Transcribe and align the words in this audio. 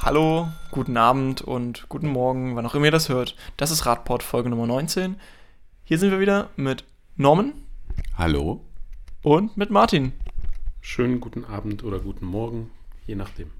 Hallo, 0.00 0.48
guten 0.70 0.96
Abend 0.96 1.42
und 1.42 1.88
guten 1.88 2.06
Morgen, 2.08 2.54
wann 2.54 2.64
auch 2.64 2.74
immer 2.76 2.84
ihr 2.86 2.90
das 2.92 3.08
hört. 3.08 3.34
Das 3.56 3.72
ist 3.72 3.84
Radport 3.84 4.22
Folge 4.22 4.48
Nummer 4.48 4.66
19. 4.66 5.16
Hier 5.82 5.98
sind 5.98 6.12
wir 6.12 6.20
wieder 6.20 6.50
mit 6.54 6.84
Norman 7.16 7.52
Hallo. 8.16 8.64
und 9.22 9.56
mit 9.56 9.70
Martin. 9.70 10.12
Schönen 10.80 11.20
guten 11.20 11.44
Abend 11.44 11.82
oder 11.82 11.98
guten 11.98 12.26
Morgen, 12.26 12.70
je 13.06 13.16
nachdem. 13.16 13.50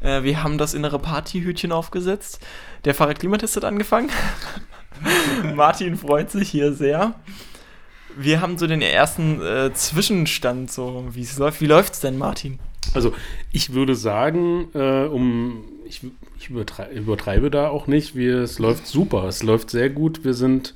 Äh, 0.00 0.24
wir 0.24 0.42
haben 0.42 0.58
das 0.58 0.74
innere 0.74 0.98
Partyhütchen 0.98 1.70
aufgesetzt. 1.70 2.44
Der 2.84 2.94
Fahrradklimatest 2.94 3.56
hat 3.56 3.64
angefangen. 3.64 4.10
Martin 5.54 5.96
freut 5.96 6.30
sich 6.32 6.50
hier 6.50 6.72
sehr. 6.72 7.14
Wir 8.16 8.40
haben 8.40 8.58
so 8.58 8.66
den 8.66 8.82
ersten 8.82 9.40
äh, 9.40 9.72
Zwischenstand, 9.72 10.72
so 10.72 11.06
wie 11.12 11.22
es 11.22 11.38
läuft. 11.38 11.60
Wie 11.60 11.66
läuft's 11.66 12.00
denn, 12.00 12.18
Martin? 12.18 12.58
Also 12.94 13.12
ich 13.52 13.72
würde 13.74 13.94
sagen, 13.94 14.68
äh, 14.74 15.04
um 15.04 15.64
ich, 15.86 16.02
ich 16.38 16.50
übertrei 16.50 16.90
übertreibe 16.90 17.50
da 17.50 17.68
auch 17.68 17.86
nicht, 17.86 18.14
wir, 18.14 18.38
es 18.38 18.58
läuft 18.58 18.86
super, 18.86 19.24
es 19.24 19.42
läuft 19.42 19.70
sehr 19.70 19.90
gut, 19.90 20.24
wir 20.24 20.34
sind 20.34 20.74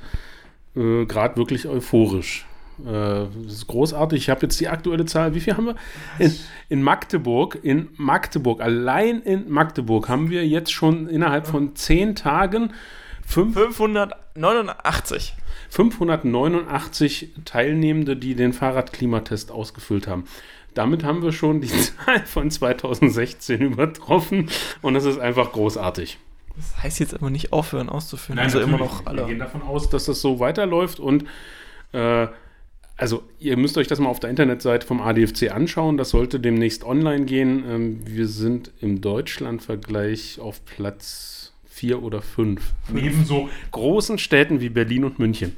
äh, 0.74 1.04
gerade 1.04 1.36
wirklich 1.36 1.68
euphorisch. 1.68 2.46
Äh, 2.80 3.26
das 3.44 3.52
ist 3.52 3.66
großartig. 3.66 4.18
Ich 4.18 4.30
habe 4.30 4.42
jetzt 4.42 4.58
die 4.60 4.68
aktuelle 4.68 5.04
Zahl. 5.04 5.34
Wie 5.34 5.40
viel 5.40 5.56
haben 5.56 5.66
wir? 5.66 5.76
In, 6.18 6.34
in 6.68 6.82
Magdeburg, 6.82 7.58
in 7.62 7.88
Magdeburg, 7.96 8.60
allein 8.60 9.20
in 9.22 9.50
Magdeburg 9.50 10.08
haben 10.08 10.30
wir 10.30 10.46
jetzt 10.46 10.72
schon 10.72 11.08
innerhalb 11.08 11.46
von 11.46 11.76
zehn 11.76 12.14
Tagen 12.14 12.72
fünf 13.26 13.54
589. 13.54 15.34
589 15.72 17.30
Teilnehmende, 17.46 18.14
die 18.14 18.34
den 18.34 18.52
Fahrradklimatest 18.52 19.50
ausgefüllt 19.50 20.06
haben. 20.06 20.24
Damit 20.74 21.02
haben 21.02 21.22
wir 21.22 21.32
schon 21.32 21.62
die 21.62 21.68
Zahl 22.04 22.26
von 22.26 22.50
2016 22.50 23.62
übertroffen 23.62 24.50
und 24.82 24.92
das 24.92 25.06
ist 25.06 25.18
einfach 25.18 25.52
großartig. 25.52 26.18
Das 26.56 26.82
heißt 26.82 27.00
jetzt 27.00 27.14
aber 27.14 27.30
nicht 27.30 27.54
aufhören 27.54 27.88
auszufüllen. 27.88 28.38
also 28.38 28.60
immer 28.60 28.76
noch 28.76 29.06
alle. 29.06 29.22
Wir 29.22 29.28
gehen 29.28 29.38
davon 29.38 29.62
aus, 29.62 29.88
dass 29.88 30.04
das 30.04 30.20
so 30.20 30.40
weiterläuft 30.40 31.00
und 31.00 31.24
äh, 31.92 32.26
also 32.98 33.22
ihr 33.38 33.56
müsst 33.56 33.78
euch 33.78 33.88
das 33.88 33.98
mal 33.98 34.10
auf 34.10 34.20
der 34.20 34.28
Internetseite 34.28 34.86
vom 34.86 35.00
ADFC 35.00 35.50
anschauen. 35.52 35.96
Das 35.96 36.10
sollte 36.10 36.38
demnächst 36.38 36.84
online 36.84 37.24
gehen. 37.24 37.64
Ähm, 37.66 38.00
wir 38.04 38.28
sind 38.28 38.72
im 38.82 39.00
Deutschlandvergleich 39.00 40.38
auf 40.38 40.62
Platz 40.66 41.41
4 41.82 42.00
oder 42.00 42.22
5. 42.22 42.62
Neben 42.92 43.24
so 43.24 43.48
großen 43.72 44.16
Städten 44.16 44.60
wie 44.60 44.68
Berlin 44.68 45.04
und 45.04 45.18
München. 45.18 45.56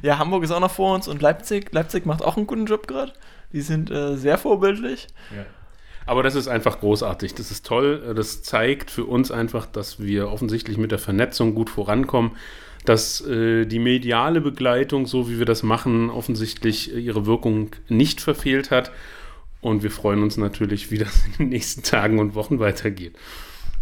Ja, 0.00 0.18
Hamburg 0.18 0.44
ist 0.44 0.52
auch 0.52 0.60
noch 0.60 0.70
vor 0.70 0.94
uns 0.94 1.08
und 1.08 1.20
Leipzig. 1.20 1.72
Leipzig 1.72 2.06
macht 2.06 2.22
auch 2.22 2.36
einen 2.36 2.46
guten 2.46 2.66
Job 2.66 2.86
gerade. 2.86 3.12
Die 3.52 3.62
sind 3.62 3.90
äh, 3.90 4.16
sehr 4.16 4.38
vorbildlich. 4.38 5.08
Aber 6.06 6.22
das 6.22 6.36
ist 6.36 6.46
einfach 6.46 6.78
großartig. 6.78 7.34
Das 7.34 7.50
ist 7.50 7.66
toll. 7.66 8.14
Das 8.16 8.44
zeigt 8.44 8.92
für 8.92 9.04
uns 9.04 9.32
einfach, 9.32 9.66
dass 9.66 9.98
wir 9.98 10.30
offensichtlich 10.30 10.78
mit 10.78 10.92
der 10.92 11.00
Vernetzung 11.00 11.56
gut 11.56 11.68
vorankommen, 11.68 12.36
dass 12.84 13.26
äh, 13.26 13.66
die 13.66 13.80
mediale 13.80 14.40
Begleitung, 14.40 15.06
so 15.06 15.28
wie 15.28 15.40
wir 15.40 15.46
das 15.46 15.64
machen, 15.64 16.10
offensichtlich 16.10 16.94
ihre 16.94 17.26
Wirkung 17.26 17.70
nicht 17.88 18.20
verfehlt 18.20 18.70
hat. 18.70 18.92
Und 19.60 19.82
wir 19.82 19.90
freuen 19.90 20.22
uns 20.22 20.36
natürlich, 20.36 20.92
wie 20.92 20.98
das 20.98 21.24
in 21.26 21.32
den 21.38 21.48
nächsten 21.48 21.82
Tagen 21.82 22.20
und 22.20 22.36
Wochen 22.36 22.60
weitergeht. 22.60 23.16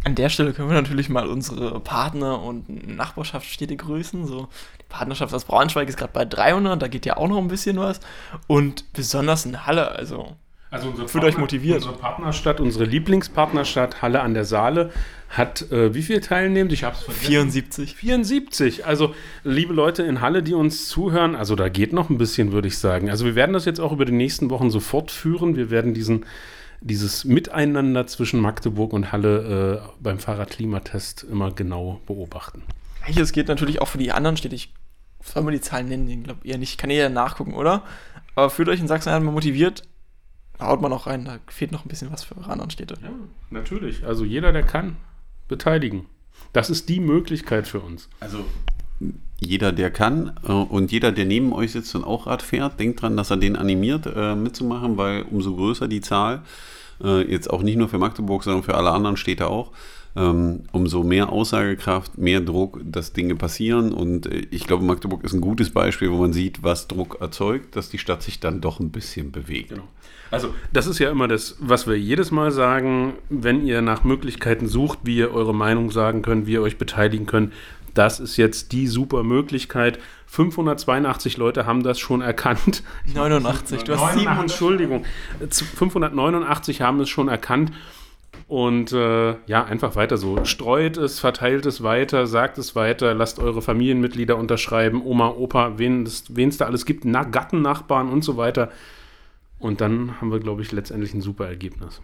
An 0.05 0.15
der 0.15 0.31
Stelle 0.31 0.53
können 0.53 0.71
wir 0.71 0.81
natürlich 0.81 1.09
mal 1.09 1.27
unsere 1.27 1.79
Partner 1.81 2.43
und 2.43 2.97
Nachbarschaftsstädte 2.97 3.77
grüßen. 3.77 4.27
So, 4.27 4.49
die 4.81 4.87
Partnerschaft 4.89 5.35
aus 5.35 5.45
Braunschweig 5.45 5.89
ist 5.89 5.99
gerade 5.99 6.13
bei 6.13 6.25
300, 6.25 6.81
da 6.81 6.89
geht 6.89 7.05
ja 7.05 7.17
auch 7.19 7.29
noch 7.29 7.39
ein 7.39 7.49
bisschen 7.49 7.79
was. 7.79 8.01
Und 8.47 8.93
besonders 8.95 9.45
in 9.45 9.67
Halle, 9.67 9.91
also 9.93 10.37
Also 10.71 10.89
unsere 10.89 11.07
Fühlt 11.07 11.25
euch 11.25 11.37
motiviert. 11.37 11.77
Unsere 11.77 11.97
Partnerstadt, 11.97 12.61
unsere 12.61 12.85
Lieblingspartnerstadt 12.85 14.01
Halle 14.01 14.23
an 14.23 14.33
der 14.33 14.45
Saale 14.47 14.91
hat 15.29 15.71
äh, 15.71 15.95
wie 15.95 16.03
viel 16.03 16.21
teilnehmend? 16.21 16.73
Ich 16.73 16.83
habe 16.83 16.97
es 16.97 17.03
vergessen. 17.03 17.27
74. 17.27 17.95
74. 17.95 18.87
Also, 18.87 19.15
liebe 19.45 19.73
Leute 19.73 20.03
in 20.03 20.21
Halle, 20.21 20.43
die 20.43 20.55
uns 20.55 20.89
zuhören, 20.89 21.37
also 21.37 21.55
da 21.57 21.69
geht 21.69 21.93
noch 21.93 22.11
ein 22.11 22.19
bisschen, 22.19 22.53
würde 22.53 22.69
ich 22.69 22.79
sagen. 22.79 23.11
Also, 23.11 23.25
wir 23.27 23.35
werden 23.35 23.53
das 23.53 23.65
jetzt 23.65 23.81
auch 23.81 23.93
über 23.93 24.05
die 24.07 24.13
nächsten 24.13 24.51
Wochen 24.51 24.71
so 24.71 24.81
fortführen. 24.81 25.55
Wir 25.57 25.71
werden 25.71 25.95
diesen, 25.95 26.25
dieses 26.81 27.25
Miteinander 27.25 28.07
zwischen 28.07 28.41
Magdeburg 28.41 28.93
und 28.93 29.13
Halle 29.13 29.83
äh, 29.85 30.03
beim 30.03 30.19
Fahrradklimatest 30.19 31.25
immer 31.25 31.53
genau 31.53 32.01
beobachten. 32.07 32.63
Es 33.17 33.33
geht 33.33 33.49
natürlich 33.49 33.81
auch 33.81 33.89
für 33.89 33.99
die 33.99 34.13
anderen 34.13 34.37
Städte. 34.37 34.55
Ich 34.55 34.73
soll 35.23 35.43
man 35.43 35.53
die 35.53 35.61
Zahlen 35.61 35.89
nennen, 35.89 36.09
ich 36.09 36.23
glaube 36.23 36.47
eher 36.47 36.59
nicht. 36.59 36.79
Kann 36.79 36.91
jeder 36.91 37.09
nachgucken, 37.09 37.55
oder? 37.55 37.83
Aber 38.35 38.51
fühlt 38.51 38.69
euch 38.69 38.81
in 38.81 38.89
Sachsen-Anhalt 38.89 39.25
mal 39.25 39.33
motiviert. 39.33 39.83
Haut 40.59 40.81
man 40.81 40.93
auch 40.93 41.07
rein, 41.07 41.25
da 41.25 41.39
fehlt 41.49 41.73
noch 41.73 41.85
ein 41.85 41.89
bisschen 41.89 42.13
was 42.13 42.23
für 42.25 42.37
eure 42.37 42.51
anderen 42.51 42.71
Städte. 42.71 42.95
Ja, 43.03 43.11
natürlich. 43.51 44.05
Also, 44.05 44.25
jeder, 44.25 44.53
der 44.53 44.63
kann, 44.63 44.97
beteiligen. 45.49 46.07
Das 46.53 46.71
ist 46.71 46.89
die 46.89 47.01
Möglichkeit 47.01 47.67
für 47.67 47.81
uns. 47.81 48.09
Also 48.21 48.45
jeder, 49.41 49.73
der 49.73 49.91
kann 49.91 50.33
äh, 50.47 50.53
und 50.53 50.93
jeder, 50.93 51.13
der 51.13 51.25
neben 51.25 51.53
euch 51.53 51.73
sitzt 51.73 51.95
und 51.95 52.05
auch 52.05 52.27
Rad 52.27 52.43
fährt, 52.43 52.79
denkt 52.79 53.03
dran, 53.03 53.17
dass 53.17 53.31
er 53.31 53.39
den 53.39 53.57
animiert 53.57 54.07
äh, 54.07 54.35
mitzumachen, 54.35 54.97
weil 54.97 55.25
umso 55.31 55.57
größer 55.57 55.89
die 55.89 56.01
Zahl, 56.01 56.43
äh, 57.03 57.23
jetzt 57.23 57.51
auch 57.51 57.63
nicht 57.63 57.77
nur 57.77 57.89
für 57.89 57.99
Magdeburg, 57.99 58.45
sondern 58.45 58.63
für 58.63 58.75
alle 58.75 58.91
anderen 58.91 59.17
Städte 59.17 59.49
auch, 59.49 59.73
ähm, 60.17 60.65
umso 60.73 61.03
mehr 61.03 61.31
Aussagekraft, 61.31 62.19
mehr 62.19 62.41
Druck, 62.41 62.81
dass 62.85 63.13
Dinge 63.13 63.37
passieren. 63.37 63.93
Und 63.93 64.27
ich 64.27 64.67
glaube, 64.67 64.85
Magdeburg 64.85 65.25
ist 65.25 65.33
ein 65.33 65.41
gutes 65.41 65.71
Beispiel, 65.71 66.11
wo 66.11 66.19
man 66.19 66.33
sieht, 66.33 66.63
was 66.63 66.89
Druck 66.89 67.19
erzeugt, 67.21 67.77
dass 67.77 67.91
die 67.91 67.99
Stadt 67.99 68.23
sich 68.23 68.41
dann 68.41 68.61
doch 68.61 68.81
ein 68.81 68.91
bisschen 68.91 69.33
bewegt. 69.33 69.71
Genau. 69.71 69.89
Also, 70.31 70.55
das 70.73 70.87
ist 70.87 71.01
ja 71.01 71.11
immer 71.11 71.27
das, 71.27 71.57
was 71.59 71.89
wir 71.89 71.99
jedes 71.99 72.31
Mal 72.31 72.53
sagen, 72.53 73.15
wenn 73.29 73.67
ihr 73.67 73.83
nach 73.83 74.05
Möglichkeiten 74.05 74.69
sucht, 74.69 75.01
wie 75.03 75.17
ihr 75.17 75.35
eure 75.35 75.55
Meinung 75.55 75.91
sagen 75.91 76.23
könnt, 76.23 76.47
wie 76.47 76.53
ihr 76.53 76.63
euch 76.63 76.79
beteiligen 76.79 77.27
könnt. 77.27 77.53
Das 77.95 78.21
ist 78.21 78.37
jetzt 78.37 78.73
die 78.73 78.87
super 78.87 79.23
Möglichkeit. 79.23 79.99
582 80.27 81.37
Leute 81.37 81.67
haben 81.67 81.83
das 81.83 81.99
schon 81.99 82.21
erkannt. 82.21 82.83
89, 83.15 83.85
du 83.85 83.93
hast 83.95 84.13
7, 84.13 84.21
700. 84.21 84.43
Entschuldigung. 84.43 85.05
589 85.51 86.83
haben 86.83 87.01
es 87.01 87.09
schon 87.09 87.29
erkannt. 87.29 87.73
Und 88.47 88.93
äh, 88.93 89.37
ja, 89.47 89.65
einfach 89.65 89.95
weiter 89.97 90.17
so. 90.17 90.45
Streut 90.45 90.97
es, 90.97 91.21
verteilt 91.21 91.67
es 91.67 91.83
weiter, 91.83 92.27
sagt 92.27 92.59
es 92.59 92.75
weiter, 92.75 93.15
lasst 93.15 93.39
eure 93.39 93.63
Familienmitglieder 93.63 94.37
unterschreiben, 94.37 95.03
Oma, 95.05 95.29
Opa, 95.29 95.79
wen 95.79 96.05
es 96.05 96.57
da 96.59 96.67
alles 96.67 96.85
gibt, 96.85 97.05
Na, 97.05 97.23
Gatten, 97.23 97.63
Nachbarn 97.63 98.09
und 98.09 98.25
so 98.25 98.37
weiter. 98.37 98.71
Und 99.61 99.81
dann 99.81 100.21
haben 100.21 100.33
wir, 100.33 100.41
glaube 100.41 100.63
ich, 100.63 100.73
letztendlich 100.73 101.15
ein 101.15 101.21
super 101.21 101.47
Ergebnis. 101.47 102.01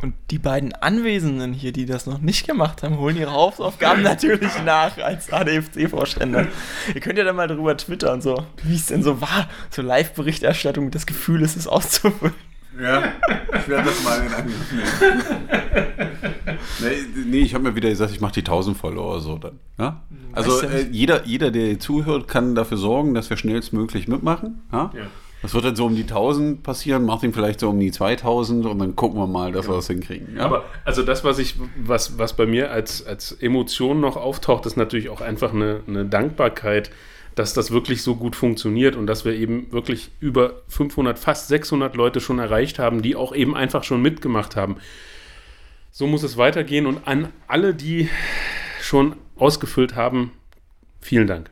Und 0.00 0.14
die 0.30 0.38
beiden 0.38 0.72
Anwesenden 0.74 1.52
hier, 1.52 1.72
die 1.72 1.84
das 1.84 2.06
noch 2.06 2.18
nicht 2.18 2.46
gemacht 2.46 2.84
haben, 2.84 2.98
holen 2.98 3.16
ihre 3.16 3.32
Hausaufgaben 3.32 4.02
natürlich 4.04 4.52
nach 4.64 4.96
als 4.98 5.32
ADFC-Vorstände. 5.32 6.46
Ihr 6.94 7.00
könnt 7.00 7.18
ja 7.18 7.24
dann 7.24 7.34
mal 7.34 7.48
drüber 7.48 7.76
twittern, 7.76 8.20
so, 8.20 8.44
wie 8.62 8.76
es 8.76 8.86
denn 8.86 9.02
so 9.02 9.20
war, 9.20 9.48
so 9.70 9.82
Live-Berichterstattung 9.82 10.84
mit 10.84 10.94
das 10.94 11.06
Gefühl 11.06 11.42
ist, 11.42 11.56
es 11.56 11.66
auszufüllen. 11.66 12.34
Ja, 12.80 13.12
ich 13.58 13.68
werde 13.68 13.88
das 13.88 14.04
mal 14.04 14.24
in 14.24 14.32
Angriff 14.32 14.72
nehmen. 14.72 15.22
nee, 16.80 17.22
nee, 17.26 17.40
ich 17.40 17.54
habe 17.54 17.64
mir 17.64 17.74
wieder 17.74 17.88
gesagt, 17.88 18.12
ich 18.12 18.20
mache 18.20 18.34
die 18.34 18.40
1000 18.40 18.76
Follower 18.76 19.20
so 19.20 19.36
dann. 19.36 19.58
Ja? 19.78 20.02
Also 20.32 20.62
äh, 20.62 20.86
jeder, 20.90 21.24
jeder, 21.26 21.50
der 21.50 21.80
zuhört, 21.80 22.28
kann 22.28 22.54
dafür 22.54 22.76
sorgen, 22.76 23.14
dass 23.14 23.30
wir 23.30 23.36
schnellstmöglich 23.36 24.06
mitmachen. 24.06 24.62
Ja? 24.70 24.92
Ja. 24.94 25.06
Das 25.42 25.54
wird 25.54 25.64
dann 25.64 25.76
so 25.76 25.86
um 25.86 25.94
die 25.94 26.02
1000 26.02 26.62
passieren, 26.62 27.04
Martin 27.04 27.32
vielleicht 27.32 27.60
so 27.60 27.70
um 27.70 27.78
die 27.78 27.92
2000 27.92 28.66
und 28.66 28.78
dann 28.78 28.96
gucken 28.96 29.20
wir 29.20 29.28
mal, 29.28 29.52
dass 29.52 29.68
wir 29.68 29.74
das 29.76 29.86
hinkriegen. 29.86 30.36
Ja? 30.36 30.44
Aber 30.44 30.64
also 30.84 31.02
das, 31.02 31.22
was 31.22 31.38
ich, 31.38 31.54
was, 31.76 32.18
was 32.18 32.34
bei 32.34 32.44
mir 32.44 32.72
als, 32.72 33.06
als 33.06 33.32
Emotion 33.32 34.00
noch 34.00 34.16
auftaucht, 34.16 34.66
ist 34.66 34.76
natürlich 34.76 35.10
auch 35.10 35.20
einfach 35.20 35.54
eine, 35.54 35.80
eine 35.86 36.04
Dankbarkeit, 36.04 36.90
dass 37.36 37.54
das 37.54 37.70
wirklich 37.70 38.02
so 38.02 38.16
gut 38.16 38.34
funktioniert 38.34 38.96
und 38.96 39.06
dass 39.06 39.24
wir 39.24 39.32
eben 39.32 39.70
wirklich 39.70 40.10
über 40.18 40.62
500, 40.66 41.18
fast 41.18 41.46
600 41.48 41.94
Leute 41.94 42.20
schon 42.20 42.40
erreicht 42.40 42.80
haben, 42.80 43.00
die 43.00 43.14
auch 43.14 43.32
eben 43.32 43.54
einfach 43.54 43.84
schon 43.84 44.02
mitgemacht 44.02 44.56
haben. 44.56 44.78
So 45.92 46.08
muss 46.08 46.24
es 46.24 46.36
weitergehen 46.36 46.86
und 46.86 47.06
an 47.06 47.28
alle, 47.46 47.74
die 47.74 48.08
schon 48.80 49.14
ausgefüllt 49.36 49.94
haben, 49.94 50.32
vielen 51.00 51.28
Dank. 51.28 51.50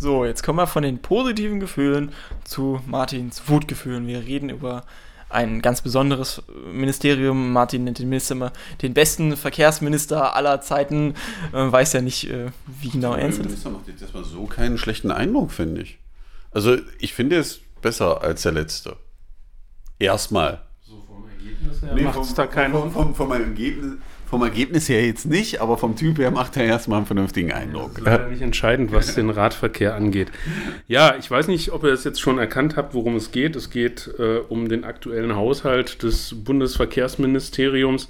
So, 0.00 0.24
jetzt 0.24 0.42
kommen 0.42 0.56
wir 0.58 0.66
von 0.66 0.82
den 0.82 1.02
positiven 1.02 1.60
Gefühlen 1.60 2.12
zu 2.44 2.80
Martins 2.86 3.42
Wutgefühlen. 3.48 4.06
Wir 4.06 4.20
reden 4.20 4.48
über 4.48 4.84
ein 5.28 5.60
ganz 5.60 5.82
besonderes 5.82 6.42
Ministerium. 6.72 7.52
Martin 7.52 7.84
nennt 7.84 7.98
den 7.98 8.08
Minister 8.08 8.34
immer 8.34 8.50
den 8.80 8.94
besten 8.94 9.36
Verkehrsminister 9.36 10.34
aller 10.34 10.62
Zeiten. 10.62 11.16
Äh, 11.52 11.70
weiß 11.70 11.92
ja 11.92 12.00
nicht, 12.00 12.30
äh, 12.30 12.46
wie 12.66 12.88
genau 12.88 13.12
Der 13.12 13.24
ernst 13.24 13.40
er 13.40 13.42
das 13.42 13.50
Minister 13.50 13.70
macht 13.72 13.88
jetzt 13.88 14.00
erstmal 14.00 14.24
so 14.24 14.46
keinen 14.46 14.78
schlechten 14.78 15.10
Eindruck, 15.10 15.52
finde 15.52 15.82
ich. 15.82 15.98
Also 16.50 16.78
ich 16.98 17.12
finde 17.12 17.36
es 17.36 17.60
besser 17.82 18.22
als 18.22 18.40
der 18.40 18.52
letzte. 18.52 18.96
Erstmal. 19.98 20.62
So 20.80 21.04
vom 21.06 21.28
Ergebnis 21.28 21.82
her 21.82 21.94
macht 22.02 22.20
es 22.20 22.32
da 22.32 22.46
keinen 22.46 22.72
vom, 22.72 22.90
vom, 22.90 23.14
vom, 23.14 23.32
Ergebnis, 23.32 23.96
vom 24.30 24.42
Ergebnis 24.42 24.88
her 24.88 25.04
jetzt 25.04 25.26
nicht, 25.26 25.60
aber 25.60 25.76
vom 25.76 25.96
Typ 25.96 26.18
her 26.18 26.30
macht 26.30 26.56
er 26.56 26.64
erstmal 26.64 26.98
einen 26.98 27.06
vernünftigen 27.06 27.50
Eindruck. 27.50 27.94
Das 27.94 27.98
ist 27.98 28.04
leider 28.04 28.28
nicht 28.28 28.42
entscheidend, 28.42 28.92
was 28.92 29.16
den 29.16 29.28
Radverkehr 29.28 29.96
angeht. 29.96 30.28
Ja, 30.86 31.16
ich 31.18 31.28
weiß 31.28 31.48
nicht, 31.48 31.72
ob 31.72 31.82
ihr 31.82 31.90
es 31.90 32.04
jetzt 32.04 32.20
schon 32.20 32.38
erkannt 32.38 32.76
habt, 32.76 32.94
worum 32.94 33.16
es 33.16 33.32
geht. 33.32 33.56
Es 33.56 33.70
geht 33.70 34.08
äh, 34.20 34.38
um 34.48 34.68
den 34.68 34.84
aktuellen 34.84 35.34
Haushalt 35.34 36.04
des 36.04 36.44
Bundesverkehrsministeriums. 36.44 38.08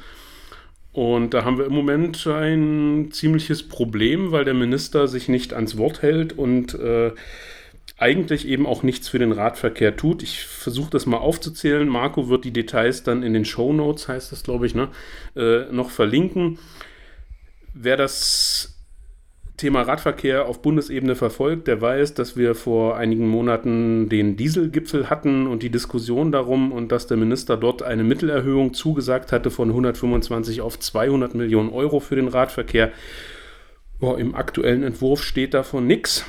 Und 0.93 1.33
da 1.33 1.45
haben 1.45 1.57
wir 1.57 1.65
im 1.65 1.73
Moment 1.73 2.27
ein 2.27 3.09
ziemliches 3.13 3.67
Problem, 3.67 4.31
weil 4.31 4.45
der 4.45 4.53
Minister 4.55 5.09
sich 5.09 5.29
nicht 5.31 5.55
ans 5.55 5.79
Wort 5.79 6.03
hält 6.03 6.37
und 6.37 6.75
äh, 6.75 7.13
eigentlich 8.01 8.49
eben 8.49 8.67
auch 8.67 8.83
nichts 8.83 9.09
für 9.09 9.19
den 9.19 9.33
Radverkehr 9.33 9.95
tut. 9.97 10.23
Ich 10.23 10.45
versuche 10.45 10.91
das 10.91 11.05
mal 11.05 11.19
aufzuzählen. 11.19 11.87
Marco 11.87 12.29
wird 12.29 12.45
die 12.45 12.53
Details 12.53 13.03
dann 13.03 13.23
in 13.23 13.35
den 13.35 13.45
Show 13.45 13.73
Notes, 13.73 14.09
heißt 14.09 14.33
das, 14.33 14.43
glaube 14.43 14.67
ich, 14.67 14.75
ne, 14.75 14.89
äh, 15.37 15.71
noch 15.71 15.91
verlinken. 15.91 16.59
Wer 17.75 17.99
das 17.99 18.81
Thema 19.59 19.83
Radverkehr 19.83 20.47
auf 20.47 20.63
Bundesebene 20.63 21.15
verfolgt, 21.15 21.69
der 21.69 21.83
weiß, 21.83 22.15
dass 22.15 22.35
wir 22.35 22.55
vor 22.55 22.97
einigen 22.97 23.29
Monaten 23.29 24.09
den 24.09 24.35
Dieselgipfel 24.35 25.11
hatten 25.11 25.47
und 25.47 25.63
die 25.63 25.69
Diskussion 25.69 26.33
darum 26.33 26.73
und 26.73 26.91
dass 26.93 27.07
der 27.07 27.19
Minister 27.19 27.59
dort 27.59 27.83
eine 27.83 28.03
Mittelerhöhung 28.03 28.73
zugesagt 28.73 29.31
hatte 29.31 29.51
von 29.51 29.69
125 29.69 30.63
auf 30.63 30.79
200 30.79 31.35
Millionen 31.35 31.69
Euro 31.69 32.01
für 32.01 32.17
den 32.17 32.29
Radverkehr. 32.29 32.93
Boah, 33.99 34.19
Im 34.19 34.35
aktuellen 34.35 34.83
Entwurf 34.83 35.23
steht 35.23 35.53
davon 35.53 35.87
nichts. 35.87 36.25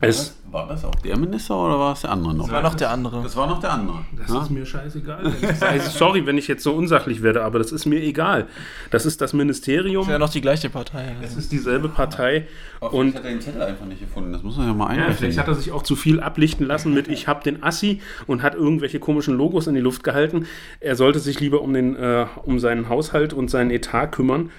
War 0.00 0.08
das, 0.08 0.34
war 0.50 0.66
das 0.66 0.84
auch 0.84 0.94
der 0.94 1.18
Minister 1.18 1.54
oder 1.54 1.78
war 1.78 1.92
es 1.92 2.00
der 2.00 2.10
andere 2.10 2.34
noch? 2.34 2.46
Das 2.46 2.54
war 2.54 2.62
noch 2.62 2.74
der 2.74 2.90
andere. 2.90 3.22
Das 3.22 3.36
war 3.36 3.46
noch 3.46 3.60
der 3.60 3.72
andere. 3.72 3.98
Das 4.16 4.30
ja? 4.30 4.42
ist 4.42 4.50
mir 4.50 4.64
scheißegal. 4.64 5.24
Wenn 5.60 5.80
sorry, 5.82 6.24
wenn 6.24 6.38
ich 6.38 6.48
jetzt 6.48 6.62
so 6.62 6.72
unsachlich 6.72 7.22
werde, 7.22 7.42
aber 7.44 7.58
das 7.58 7.70
ist 7.70 7.84
mir 7.84 8.00
egal. 8.02 8.46
Das 8.90 9.04
ist 9.04 9.20
das 9.20 9.34
Ministerium. 9.34 10.02
Das 10.02 10.08
ist 10.08 10.12
ja 10.12 10.18
noch 10.18 10.30
die 10.30 10.40
gleiche 10.40 10.70
Partei. 10.70 11.14
Es 11.20 11.36
ist 11.36 11.52
dieselbe 11.52 11.90
Partei. 11.90 12.46
Aber 12.80 12.94
Und 12.94 13.10
vielleicht 13.10 13.18
hat 13.18 13.24
er 13.24 13.30
den 13.30 13.40
Zettel 13.42 13.62
einfach 13.62 13.84
nicht 13.84 14.00
gefunden. 14.00 14.32
Das 14.32 14.42
muss 14.42 14.56
man 14.56 14.68
ja 14.68 14.72
mal 14.72 14.84
ja, 14.84 14.90
einrechnen. 14.90 15.16
vielleicht 15.18 15.38
hat 15.38 15.48
er 15.48 15.54
sich 15.54 15.70
auch 15.70 15.82
zu 15.82 15.96
viel 15.96 16.20
ablichten 16.20 16.66
lassen 16.66 16.94
mit 16.94 17.08
ich 17.08 17.28
hab 17.28 17.44
den 17.44 17.62
Assi 17.62 18.00
und 18.26 18.42
hat 18.42 18.54
irgendwelche 18.54 19.00
komischen 19.00 19.36
Logos 19.36 19.66
in 19.66 19.74
die 19.74 19.82
Luft 19.82 20.02
gehalten. 20.02 20.46
Er 20.80 20.96
sollte 20.96 21.18
sich 21.18 21.40
lieber 21.40 21.60
um, 21.60 21.74
den, 21.74 21.94
äh, 21.96 22.24
um 22.42 22.58
seinen 22.58 22.88
Haushalt 22.88 23.34
und 23.34 23.50
seinen 23.50 23.70
Etat 23.70 24.06
kümmern. 24.06 24.50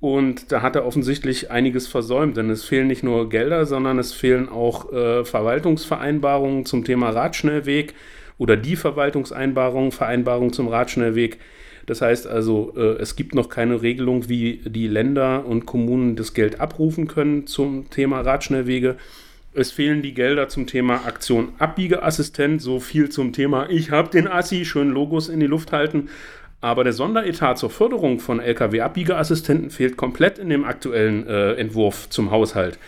Und 0.00 0.52
da 0.52 0.62
hat 0.62 0.76
er 0.76 0.86
offensichtlich 0.86 1.50
einiges 1.50 1.88
versäumt, 1.88 2.36
denn 2.36 2.50
es 2.50 2.64
fehlen 2.64 2.86
nicht 2.86 3.02
nur 3.02 3.28
Gelder, 3.28 3.66
sondern 3.66 3.98
es 3.98 4.12
fehlen 4.12 4.48
auch 4.48 4.92
äh, 4.92 5.24
Verwaltungsvereinbarungen 5.24 6.64
zum 6.66 6.84
Thema 6.84 7.10
Radschnellweg 7.10 7.94
oder 8.38 8.56
die 8.56 8.76
Verwaltungseinbarungen, 8.76 9.90
Vereinbarungen 9.90 10.52
zum 10.52 10.68
Radschnellweg. 10.68 11.38
Das 11.86 12.00
heißt 12.00 12.28
also, 12.28 12.74
äh, 12.76 13.00
es 13.00 13.16
gibt 13.16 13.34
noch 13.34 13.48
keine 13.48 13.82
Regelung, 13.82 14.28
wie 14.28 14.60
die 14.64 14.86
Länder 14.86 15.44
und 15.46 15.66
Kommunen 15.66 16.14
das 16.14 16.32
Geld 16.32 16.60
abrufen 16.60 17.08
können 17.08 17.48
zum 17.48 17.90
Thema 17.90 18.20
Radschnellwege. 18.20 18.96
Es 19.54 19.72
fehlen 19.72 20.02
die 20.02 20.14
Gelder 20.14 20.48
zum 20.48 20.68
Thema 20.68 21.06
Aktion 21.06 21.48
Abbiegeassistent, 21.58 22.62
so 22.62 22.78
viel 22.78 23.08
zum 23.08 23.32
Thema 23.32 23.68
Ich 23.68 23.90
hab 23.90 24.12
den 24.12 24.28
Assi, 24.28 24.64
schön 24.64 24.90
Logos 24.90 25.28
in 25.28 25.40
die 25.40 25.46
Luft 25.46 25.72
halten. 25.72 26.10
Aber 26.60 26.82
der 26.84 26.92
Sonderetat 26.92 27.58
zur 27.58 27.70
Förderung 27.70 28.18
von 28.18 28.40
Lkw-Abbiegeassistenten 28.40 29.70
fehlt 29.70 29.96
komplett 29.96 30.38
in 30.38 30.48
dem 30.48 30.64
aktuellen 30.64 31.26
äh, 31.26 31.54
Entwurf 31.54 32.08
zum 32.10 32.30
Haushalt. 32.30 32.78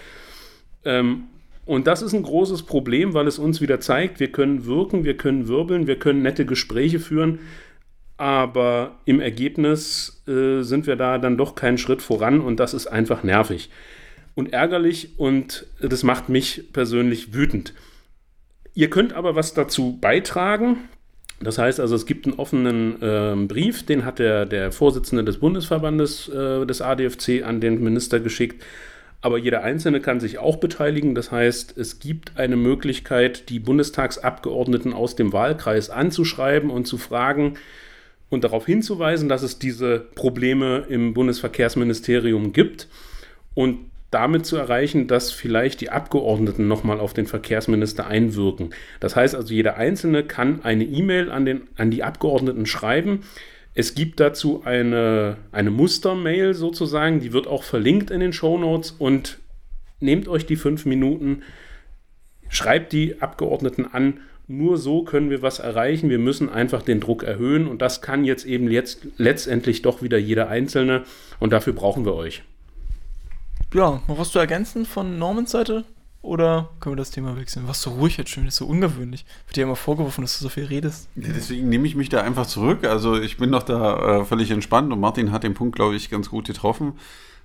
Ähm, 0.84 1.24
und 1.66 1.86
das 1.86 2.02
ist 2.02 2.14
ein 2.14 2.22
großes 2.22 2.64
Problem, 2.64 3.14
weil 3.14 3.28
es 3.28 3.38
uns 3.38 3.60
wieder 3.60 3.80
zeigt, 3.80 4.18
wir 4.18 4.32
können 4.32 4.66
wirken, 4.66 5.04
wir 5.04 5.16
können 5.16 5.46
wirbeln, 5.46 5.86
wir 5.86 5.98
können 5.98 6.22
nette 6.22 6.44
Gespräche 6.44 6.98
führen, 6.98 7.38
aber 8.16 8.96
im 9.04 9.20
Ergebnis 9.20 10.22
äh, 10.26 10.62
sind 10.62 10.88
wir 10.88 10.96
da 10.96 11.18
dann 11.18 11.36
doch 11.36 11.54
keinen 11.54 11.78
Schritt 11.78 12.02
voran 12.02 12.40
und 12.40 12.58
das 12.58 12.74
ist 12.74 12.88
einfach 12.88 13.22
nervig 13.22 13.70
und 14.34 14.52
ärgerlich 14.52 15.18
und 15.18 15.66
das 15.80 16.02
macht 16.02 16.28
mich 16.28 16.72
persönlich 16.72 17.34
wütend. 17.34 17.72
Ihr 18.74 18.90
könnt 18.90 19.12
aber 19.12 19.36
was 19.36 19.54
dazu 19.54 19.98
beitragen. 20.00 20.88
Das 21.42 21.56
heißt 21.56 21.80
also, 21.80 21.94
es 21.94 22.04
gibt 22.04 22.26
einen 22.26 22.38
offenen 22.38 23.00
äh, 23.02 23.46
Brief, 23.46 23.86
den 23.86 24.04
hat 24.04 24.18
der, 24.18 24.44
der 24.44 24.72
Vorsitzende 24.72 25.24
des 25.24 25.38
Bundesverbandes 25.38 26.28
äh, 26.28 26.66
des 26.66 26.82
ADFC 26.82 27.42
an 27.44 27.60
den 27.60 27.82
Minister 27.82 28.20
geschickt. 28.20 28.62
Aber 29.22 29.38
jeder 29.38 29.62
Einzelne 29.62 30.00
kann 30.00 30.20
sich 30.20 30.38
auch 30.38 30.56
beteiligen. 30.56 31.14
Das 31.14 31.30
heißt, 31.30 31.76
es 31.76 31.98
gibt 31.98 32.36
eine 32.36 32.56
Möglichkeit, 32.56 33.48
die 33.48 33.58
Bundestagsabgeordneten 33.58 34.92
aus 34.92 35.16
dem 35.16 35.32
Wahlkreis 35.32 35.90
anzuschreiben 35.90 36.70
und 36.70 36.86
zu 36.86 36.98
fragen 36.98 37.54
und 38.30 38.44
darauf 38.44 38.66
hinzuweisen, 38.66 39.28
dass 39.28 39.42
es 39.42 39.58
diese 39.58 39.98
Probleme 40.14 40.84
im 40.88 41.14
Bundesverkehrsministerium 41.14 42.52
gibt. 42.52 42.88
Und 43.54 43.90
damit 44.10 44.44
zu 44.44 44.56
erreichen, 44.56 45.06
dass 45.06 45.30
vielleicht 45.30 45.80
die 45.80 45.90
Abgeordneten 45.90 46.66
nochmal 46.66 46.98
auf 46.98 47.12
den 47.12 47.26
Verkehrsminister 47.26 48.06
einwirken. 48.06 48.70
Das 48.98 49.14
heißt 49.14 49.34
also, 49.34 49.54
jeder 49.54 49.76
Einzelne 49.76 50.24
kann 50.24 50.64
eine 50.64 50.84
E-Mail 50.84 51.30
an, 51.30 51.62
an 51.76 51.90
die 51.90 52.02
Abgeordneten 52.02 52.66
schreiben. 52.66 53.20
Es 53.72 53.94
gibt 53.94 54.18
dazu 54.18 54.62
eine, 54.64 55.36
eine 55.52 55.70
Mustermail 55.70 56.54
sozusagen, 56.54 57.20
die 57.20 57.32
wird 57.32 57.46
auch 57.46 57.62
verlinkt 57.62 58.10
in 58.10 58.20
den 58.20 58.32
Show 58.32 58.58
Notes 58.58 58.90
und 58.90 59.38
nehmt 60.00 60.26
euch 60.26 60.44
die 60.44 60.56
fünf 60.56 60.86
Minuten, 60.86 61.42
schreibt 62.48 62.92
die 62.92 63.22
Abgeordneten 63.22 63.86
an. 63.86 64.20
Nur 64.48 64.78
so 64.78 65.04
können 65.04 65.30
wir 65.30 65.42
was 65.42 65.60
erreichen. 65.60 66.10
Wir 66.10 66.18
müssen 66.18 66.48
einfach 66.48 66.82
den 66.82 66.98
Druck 66.98 67.22
erhöhen 67.22 67.68
und 67.68 67.80
das 67.80 68.02
kann 68.02 68.24
jetzt 68.24 68.44
eben 68.44 68.68
jetzt 68.68 69.06
letztendlich 69.16 69.82
doch 69.82 70.02
wieder 70.02 70.18
jeder 70.18 70.48
Einzelne 70.48 71.04
und 71.38 71.52
dafür 71.52 71.72
brauchen 71.72 72.04
wir 72.04 72.14
euch. 72.14 72.42
Ja, 73.72 74.02
noch 74.08 74.18
was 74.18 74.30
zu 74.30 74.38
ergänzen 74.38 74.84
von 74.84 75.18
Normans 75.18 75.52
Seite? 75.52 75.84
Oder 76.22 76.68
können 76.80 76.96
wir 76.96 76.98
das 76.98 77.12
Thema 77.12 77.36
wechseln? 77.36 77.66
Was 77.66 77.80
so 77.80 77.90
ruhig 77.90 78.16
jetzt 78.18 78.30
schon, 78.30 78.44
das 78.44 78.54
ist 78.54 78.58
so 78.58 78.66
ungewöhnlich. 78.66 79.24
Wird 79.46 79.56
dir 79.56 79.64
immer 79.64 79.76
vorgeworfen, 79.76 80.22
dass 80.22 80.38
du 80.38 80.42
so 80.42 80.48
viel 80.50 80.64
redest. 80.64 81.08
Ja, 81.14 81.28
deswegen 81.34 81.68
nehme 81.68 81.86
ich 81.86 81.94
mich 81.94 82.10
da 82.10 82.20
einfach 82.20 82.46
zurück. 82.46 82.84
Also 82.84 83.18
ich 83.18 83.38
bin 83.38 83.52
doch 83.52 83.62
da 83.62 84.20
äh, 84.20 84.24
völlig 84.24 84.50
entspannt 84.50 84.92
und 84.92 85.00
Martin 85.00 85.32
hat 85.32 85.44
den 85.44 85.54
Punkt, 85.54 85.76
glaube 85.76 85.94
ich, 85.94 86.10
ganz 86.10 86.28
gut 86.28 86.46
getroffen. 86.46 86.94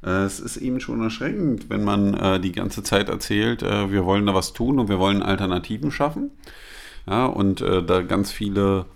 Äh, 0.03 0.23
es 0.23 0.39
ist 0.39 0.57
eben 0.57 0.81
schon 0.81 1.01
erschreckend, 1.01 1.69
wenn 1.69 1.83
man 1.83 2.15
äh, 2.15 2.39
die 2.39 2.51
ganze 2.51 2.83
Zeit 2.83 3.07
erzählt, 3.07 3.63
äh, 3.63 3.91
wir 3.91 4.03
wollen 4.03 4.25
da 4.25 4.33
was 4.33 4.51
tun 4.51 4.79
und 4.79 4.89
wir 4.89 4.99
wollen 4.99 5.23
Alternativen 5.23 5.91
schaffen. 5.91 6.31
Ja, 7.07 7.27
und 7.27 7.61
äh, 7.61 7.83
da 7.83 8.01
ganz 8.01 8.31
viele 8.31 8.87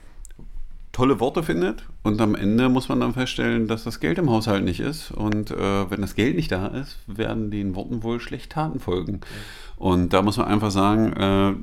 tolle 1.00 1.22
Worte 1.22 1.44
findet 1.44 1.84
und 2.04 2.19
am 2.19 2.36
Ende 2.36 2.68
muss 2.68 2.90
man 2.90 3.00
dann 3.00 3.13
feststellen, 3.13 3.69
dass 3.69 3.86
das 3.86 4.01
Geld 4.01 4.18
im 4.18 4.30
Haushalt 4.30 4.66
nicht 4.66 4.81
ist 4.81 5.12
und 5.12 5.50
äh, 5.50 5.90
wenn 5.90 6.01
das 6.01 6.13
Geld 6.13 6.36
nicht 6.36 6.51
da 6.51 6.68
ist, 6.68 6.98
werden 7.07 7.51
den 7.51 7.74
Worten 7.74 8.04
wohl 8.04 8.19
schlecht 8.19 8.51
Taten 8.51 8.81
folgen. 8.81 9.22
Und 9.78 10.12
da 10.12 10.22
muss 10.22 10.36
man 10.36 10.48
einfach 10.48 10.72
sagen, 10.72 11.13
äh, 11.13 11.54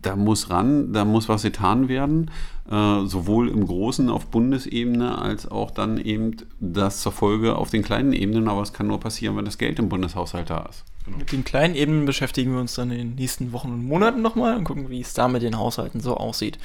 da 0.00 0.14
muss 0.14 0.48
ran, 0.48 0.92
da 0.92 1.04
muss 1.04 1.28
was 1.28 1.42
getan 1.42 1.88
werden, 1.88 2.30
äh, 2.70 3.04
sowohl 3.04 3.48
im 3.48 3.66
Großen 3.66 4.08
auf 4.08 4.26
Bundesebene 4.26 5.18
als 5.18 5.50
auch 5.50 5.72
dann 5.72 5.98
eben 5.98 6.36
das 6.60 7.02
zur 7.02 7.10
Folge 7.10 7.56
auf 7.56 7.70
den 7.70 7.82
kleinen 7.82 8.12
Ebenen, 8.12 8.46
aber 8.46 8.62
es 8.62 8.72
kann 8.72 8.86
nur 8.86 9.00
passieren, 9.00 9.36
wenn 9.36 9.44
das 9.44 9.58
Geld 9.58 9.80
im 9.80 9.88
Bundeshaushalt 9.88 10.50
da 10.50 10.66
ist. 10.70 10.84
Mit 11.18 11.32
den 11.32 11.42
kleinen 11.42 11.74
Ebenen 11.74 12.06
beschäftigen 12.06 12.52
wir 12.52 12.60
uns 12.60 12.76
dann 12.76 12.92
in 12.92 12.98
den 12.98 13.14
nächsten 13.16 13.50
Wochen 13.50 13.72
und 13.72 13.84
Monaten 13.84 14.22
nochmal 14.22 14.56
und 14.56 14.62
gucken, 14.62 14.88
wie 14.88 15.00
es 15.00 15.14
da 15.14 15.26
mit 15.26 15.42
den 15.42 15.58
Haushalten 15.58 15.98
so 15.98 16.16
aussieht. 16.16 16.58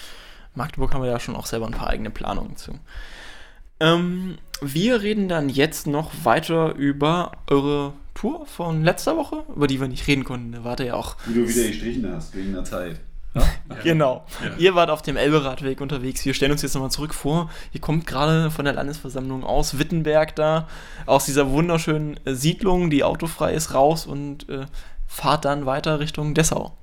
Magdeburg 0.57 0.93
haben 0.93 1.03
wir 1.03 1.09
ja 1.09 1.19
schon 1.19 1.35
auch 1.35 1.45
selber 1.45 1.67
ein 1.67 1.73
paar 1.73 1.87
eigene 1.87 2.09
Planungen 2.09 2.57
zu. 2.57 2.73
Ähm, 3.79 4.37
wir 4.61 5.01
reden 5.01 5.29
dann 5.29 5.49
jetzt 5.49 5.87
noch 5.87 6.11
weiter 6.23 6.73
über 6.73 7.31
eure 7.47 7.93
Tour 8.15 8.45
von 8.47 8.83
letzter 8.83 9.15
Woche, 9.15 9.43
über 9.55 9.67
die 9.67 9.79
wir 9.79 9.87
nicht 9.87 10.07
reden 10.07 10.23
konnten. 10.23 10.51
Da 10.51 10.63
wart 10.63 10.79
ihr 10.79 10.87
ja 10.87 10.93
auch. 10.95 11.15
Wie 11.25 11.35
du 11.35 11.47
wieder 11.47 11.67
gestrichen 11.67 12.11
hast, 12.11 12.35
wegen 12.35 12.53
der 12.53 12.63
Zeit. 12.63 12.99
Genau. 13.83 14.25
Ihr 14.57 14.73
wart 14.73 14.89
auf 14.89 15.03
dem 15.03 15.17
Elberadweg 15.17 15.81
unterwegs. 15.81 16.25
Wir 16.25 16.33
stellen 16.33 16.51
uns 16.53 16.63
jetzt 16.63 16.73
nochmal 16.73 16.89
zurück 16.89 17.13
vor. 17.13 17.51
Ihr 17.71 17.79
kommt 17.79 18.07
gerade 18.07 18.49
von 18.49 18.65
der 18.65 18.73
Landesversammlung 18.73 19.43
aus 19.43 19.77
Wittenberg 19.77 20.35
da, 20.35 20.67
aus 21.05 21.25
dieser 21.25 21.51
wunderschönen 21.51 22.19
äh, 22.25 22.33
Siedlung, 22.33 22.89
die 22.89 23.03
autofrei 23.03 23.53
ist, 23.53 23.75
raus 23.75 24.07
und 24.07 24.49
äh, 24.49 24.65
fahrt 25.05 25.45
dann 25.45 25.67
weiter 25.67 25.99
Richtung 25.99 26.33
Dessau. 26.33 26.75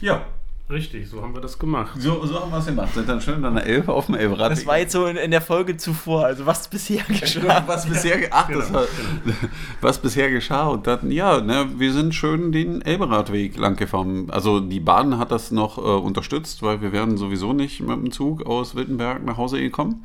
Ja, 0.00 0.26
Richtig, 0.70 1.08
so 1.08 1.22
haben 1.22 1.34
wir 1.34 1.40
das 1.40 1.58
gemacht. 1.58 1.92
so, 1.98 2.26
so 2.26 2.40
haben 2.40 2.50
wir 2.50 2.58
es 2.58 2.66
gemacht. 2.66 2.92
Sind 2.92 3.08
dann 3.08 3.22
schön 3.22 3.42
an 3.42 3.54
der 3.54 3.64
Elbe 3.64 3.90
auf 3.90 4.06
dem 4.06 4.16
Elberad. 4.16 4.52
Das 4.52 4.66
war 4.66 4.78
jetzt 4.78 4.92
so 4.92 5.06
in, 5.06 5.16
in 5.16 5.30
der 5.30 5.40
Folge 5.40 5.78
zuvor, 5.78 6.26
also 6.26 6.44
was 6.44 6.68
bisher 6.68 7.02
geschah. 7.08 7.64
was 7.66 7.88
bisher, 7.88 8.28
ach, 8.30 8.50
das 8.50 8.70
war, 8.70 8.84
was 9.80 9.98
bisher 9.98 10.30
geschah 10.30 10.66
und 10.66 10.86
dann, 10.86 11.10
ja, 11.10 11.40
ne, 11.40 11.68
wir 11.78 11.92
sind 11.94 12.14
schön 12.14 12.52
den 12.52 12.82
Elberadweg 12.82 13.56
lang 13.56 13.76
gefahren. 13.76 14.28
Also 14.30 14.60
die 14.60 14.80
Bahn 14.80 15.16
hat 15.16 15.32
das 15.32 15.50
noch 15.52 15.78
äh, 15.78 15.80
unterstützt, 15.80 16.62
weil 16.62 16.82
wir 16.82 16.92
wären 16.92 17.16
sowieso 17.16 17.54
nicht 17.54 17.80
mit 17.80 17.96
dem 17.96 18.12
Zug 18.12 18.44
aus 18.44 18.76
Wittenberg 18.76 19.24
nach 19.24 19.38
Hause 19.38 19.58
gekommen. 19.58 20.02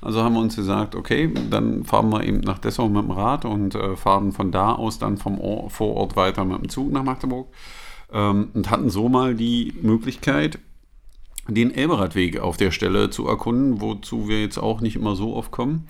Also 0.00 0.22
haben 0.22 0.34
wir 0.34 0.40
uns 0.40 0.56
gesagt, 0.56 0.94
okay, 0.94 1.30
dann 1.50 1.84
fahren 1.84 2.08
wir 2.08 2.24
eben 2.24 2.40
nach 2.40 2.58
Dessau 2.58 2.88
mit 2.88 3.02
dem 3.02 3.10
Rad 3.10 3.44
und 3.44 3.74
äh, 3.74 3.94
fahren 3.94 4.32
von 4.32 4.52
da 4.52 4.72
aus 4.72 4.98
dann 4.98 5.18
vom 5.18 5.38
Or 5.38 5.68
Vorort 5.68 6.16
weiter 6.16 6.46
mit 6.46 6.62
dem 6.62 6.68
Zug 6.70 6.92
nach 6.92 7.02
Magdeburg 7.02 7.48
ähm, 8.12 8.48
und 8.54 8.70
hatten 8.70 8.90
so 8.90 9.08
mal 9.08 9.34
die 9.34 9.74
Möglichkeit, 9.80 10.58
den 11.48 11.74
Elberadweg 11.74 12.40
auf 12.40 12.56
der 12.56 12.70
Stelle 12.70 13.10
zu 13.10 13.26
erkunden, 13.26 13.80
wozu 13.80 14.28
wir 14.28 14.42
jetzt 14.42 14.58
auch 14.58 14.80
nicht 14.80 14.96
immer 14.96 15.16
so 15.16 15.34
oft 15.34 15.50
kommen. 15.50 15.86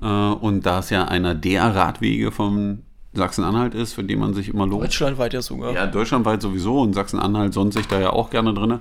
Äh, 0.00 0.06
und 0.06 0.64
da 0.66 0.78
es 0.78 0.90
ja 0.90 1.04
einer 1.06 1.34
der 1.34 1.74
Radwege 1.74 2.30
von 2.30 2.82
Sachsen-Anhalt 3.14 3.74
ist, 3.74 3.92
für 3.92 4.04
den 4.04 4.20
man 4.20 4.32
sich 4.34 4.48
immer 4.48 4.66
lohnt. 4.66 4.84
Deutschlandweit 4.84 5.34
ja 5.34 5.42
sogar. 5.42 5.72
Ja, 5.72 5.86
deutschlandweit 5.86 6.40
sowieso 6.40 6.80
und 6.80 6.94
Sachsen-Anhalt 6.94 7.52
sonst 7.52 7.74
sich 7.74 7.86
da 7.86 8.00
ja 8.00 8.10
auch 8.10 8.30
gerne 8.30 8.54
drin. 8.54 8.78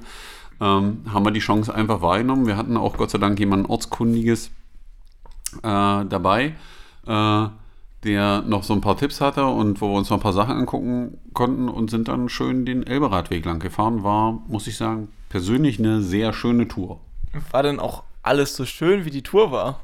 Ähm, 0.62 1.02
haben 1.12 1.26
wir 1.26 1.32
die 1.32 1.40
Chance 1.40 1.74
einfach 1.74 2.02
wahrgenommen. 2.02 2.46
Wir 2.46 2.56
hatten 2.56 2.78
auch 2.78 2.96
Gott 2.96 3.10
sei 3.10 3.18
Dank 3.18 3.40
jemanden 3.40 3.66
Ortskundiges, 3.66 4.52
äh, 5.58 6.06
dabei, 6.06 6.56
äh, 7.08 7.48
der 8.03 8.41
noch 8.41 8.63
so 8.63 8.74
ein 8.74 8.81
paar 8.81 8.98
Tipps 8.98 9.22
hatte 9.22 9.46
und 9.46 9.81
wo 9.81 9.89
wir 9.89 9.98
uns 9.98 10.10
noch 10.10 10.17
ein 10.17 10.24
paar 10.24 10.34
Sachen 10.34 10.55
angucken 10.55 11.17
konnten 11.34 11.70
und 11.70 11.91
sind 11.91 12.08
dann 12.08 12.29
schön 12.29 12.65
den 12.65 12.86
Elberadweg 12.86 13.46
lang 13.46 13.60
gefahren. 13.60 14.03
War, 14.03 14.39
muss 14.48 14.67
ich 14.67 14.77
sagen, 14.77 15.10
persönlich 15.29 15.79
eine 15.79 16.01
sehr 16.01 16.34
schöne 16.34 16.67
Tour. 16.67 17.00
War 17.51 17.63
denn 17.63 17.79
auch 17.79 18.03
alles 18.24 18.55
so 18.55 18.65
schön, 18.65 19.05
wie 19.05 19.12
die 19.12 19.24
Tour 19.24 19.51
war? 19.51 19.79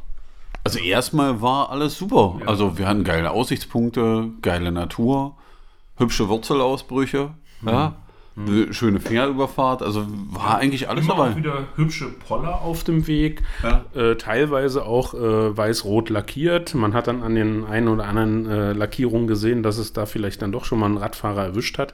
Also 0.64 0.80
erstmal 0.80 1.42
war 1.42 1.70
alles 1.70 1.98
super. 1.98 2.38
Ja. 2.42 2.48
Also 2.48 2.78
wir 2.78 2.88
hatten 2.88 3.04
geile 3.04 3.32
Aussichtspunkte, 3.32 4.32
geile 4.42 4.72
Natur, 4.72 5.36
hübsche 5.96 6.28
Wurzelausbrüche, 6.28 7.32
mhm. 7.62 7.70
ja, 7.70 7.96
mhm. 8.38 8.74
schöne 8.74 9.00
Fährüberfahrt. 9.00 9.82
Also 9.82 10.06
war 10.32 10.58
eigentlich 10.58 10.90
alles 10.90 11.06
Immer 11.06 11.16
dabei. 11.16 11.32
Auch 11.32 11.36
wieder 11.36 11.68
hübsche 11.76 12.08
Poller 12.08 12.62
auf 12.62 12.84
dem 12.84 13.08
Weg, 13.08 13.44
ja. 13.64 13.86
äh, 13.94 14.16
teilweise 14.16 14.86
auch 14.86 15.14
äh, 15.14 15.58
weiß-rot 15.58 16.10
lackiert. 16.10 16.74
Man 16.76 16.94
hat 16.94 17.08
dann 17.08 17.24
an 17.24 17.36
den 17.36 17.66
einen 17.66 17.88
oder 17.88 18.06
anderen 18.06 18.46
äh, 18.46 18.74
Lackierungen 18.74 19.28
gesehen, 19.28 19.64
dass 19.64 19.78
es 19.78 19.94
da 19.94 20.06
vielleicht 20.06 20.42
dann 20.42 20.52
doch 20.52 20.66
schon 20.66 20.80
mal 20.80 20.86
einen 20.86 20.98
Radfahrer 20.98 21.44
erwischt 21.44 21.78
hat 21.78 21.94